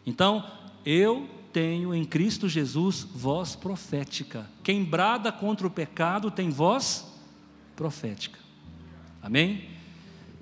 Então, 0.04 0.44
eu 0.84 1.26
tenho 1.54 1.94
em 1.94 2.04
Cristo 2.04 2.46
Jesus 2.46 3.08
voz 3.14 3.56
profética. 3.56 4.46
Quem 4.62 4.84
brada 4.84 5.32
contra 5.32 5.66
o 5.66 5.70
pecado 5.70 6.30
tem 6.30 6.50
voz 6.50 7.06
profética. 7.74 8.38
Amém? 9.22 9.70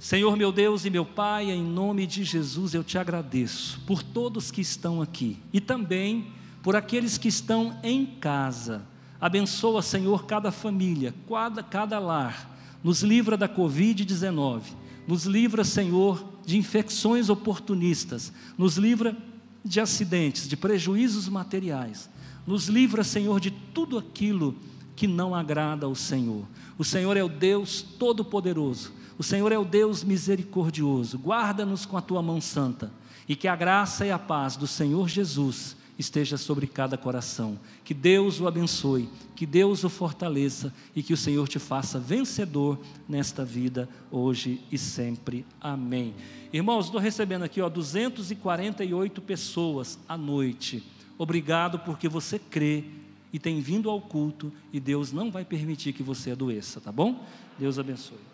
Senhor 0.00 0.36
meu 0.36 0.50
Deus 0.50 0.84
e 0.84 0.90
meu 0.90 1.06
Pai, 1.06 1.50
em 1.50 1.62
nome 1.62 2.06
de 2.08 2.24
Jesus 2.24 2.74
eu 2.74 2.82
te 2.82 2.98
agradeço 2.98 3.80
por 3.86 4.02
todos 4.02 4.50
que 4.50 4.60
estão 4.60 5.00
aqui 5.00 5.38
e 5.52 5.60
também 5.60 6.32
por 6.60 6.74
aqueles 6.74 7.16
que 7.16 7.28
estão 7.28 7.78
em 7.84 8.04
casa. 8.04 8.84
Abençoa, 9.24 9.80
Senhor, 9.80 10.26
cada 10.26 10.52
família, 10.52 11.14
cada, 11.26 11.62
cada 11.62 11.98
lar. 11.98 12.54
Nos 12.82 13.02
livra 13.02 13.38
da 13.38 13.48
Covid-19. 13.48 14.60
Nos 15.08 15.24
livra, 15.24 15.64
Senhor, 15.64 16.22
de 16.44 16.58
infecções 16.58 17.30
oportunistas. 17.30 18.30
Nos 18.58 18.76
livra 18.76 19.16
de 19.64 19.80
acidentes, 19.80 20.46
de 20.46 20.58
prejuízos 20.58 21.26
materiais. 21.26 22.10
Nos 22.46 22.68
livra, 22.68 23.02
Senhor, 23.02 23.40
de 23.40 23.50
tudo 23.50 23.96
aquilo 23.96 24.54
que 24.94 25.06
não 25.06 25.34
agrada 25.34 25.86
ao 25.86 25.94
Senhor. 25.94 26.44
O 26.76 26.84
Senhor 26.84 27.16
é 27.16 27.24
o 27.24 27.28
Deus 27.30 27.80
todo-poderoso. 27.80 28.92
O 29.16 29.22
Senhor 29.22 29.50
é 29.50 29.56
o 29.56 29.64
Deus 29.64 30.04
misericordioso. 30.04 31.16
Guarda-nos 31.16 31.86
com 31.86 31.96
a 31.96 32.02
tua 32.02 32.20
mão 32.20 32.42
santa 32.42 32.92
e 33.26 33.34
que 33.34 33.48
a 33.48 33.56
graça 33.56 34.04
e 34.04 34.10
a 34.10 34.18
paz 34.18 34.54
do 34.54 34.66
Senhor 34.66 35.08
Jesus 35.08 35.78
esteja 35.98 36.36
sobre 36.36 36.66
cada 36.66 36.96
coração. 36.96 37.58
Que 37.84 37.94
Deus 37.94 38.40
o 38.40 38.46
abençoe, 38.46 39.08
que 39.34 39.46
Deus 39.46 39.84
o 39.84 39.88
fortaleça 39.88 40.72
e 40.94 41.02
que 41.02 41.12
o 41.12 41.16
Senhor 41.16 41.48
te 41.48 41.58
faça 41.58 41.98
vencedor 41.98 42.78
nesta 43.08 43.44
vida, 43.44 43.88
hoje 44.10 44.60
e 44.70 44.78
sempre. 44.78 45.44
Amém. 45.60 46.14
Irmãos, 46.52 46.86
estou 46.86 47.00
recebendo 47.00 47.42
aqui 47.42 47.60
ó, 47.60 47.68
248 47.68 49.20
pessoas 49.22 49.98
à 50.08 50.16
noite. 50.16 50.82
Obrigado 51.16 51.78
porque 51.80 52.08
você 52.08 52.38
crê 52.38 52.84
e 53.32 53.38
tem 53.38 53.60
vindo 53.60 53.90
ao 53.90 54.00
culto 54.00 54.52
e 54.72 54.78
Deus 54.78 55.12
não 55.12 55.30
vai 55.30 55.44
permitir 55.44 55.92
que 55.92 56.02
você 56.02 56.30
adoeça, 56.30 56.80
tá 56.80 56.92
bom? 56.92 57.24
Deus 57.58 57.78
abençoe. 57.78 58.33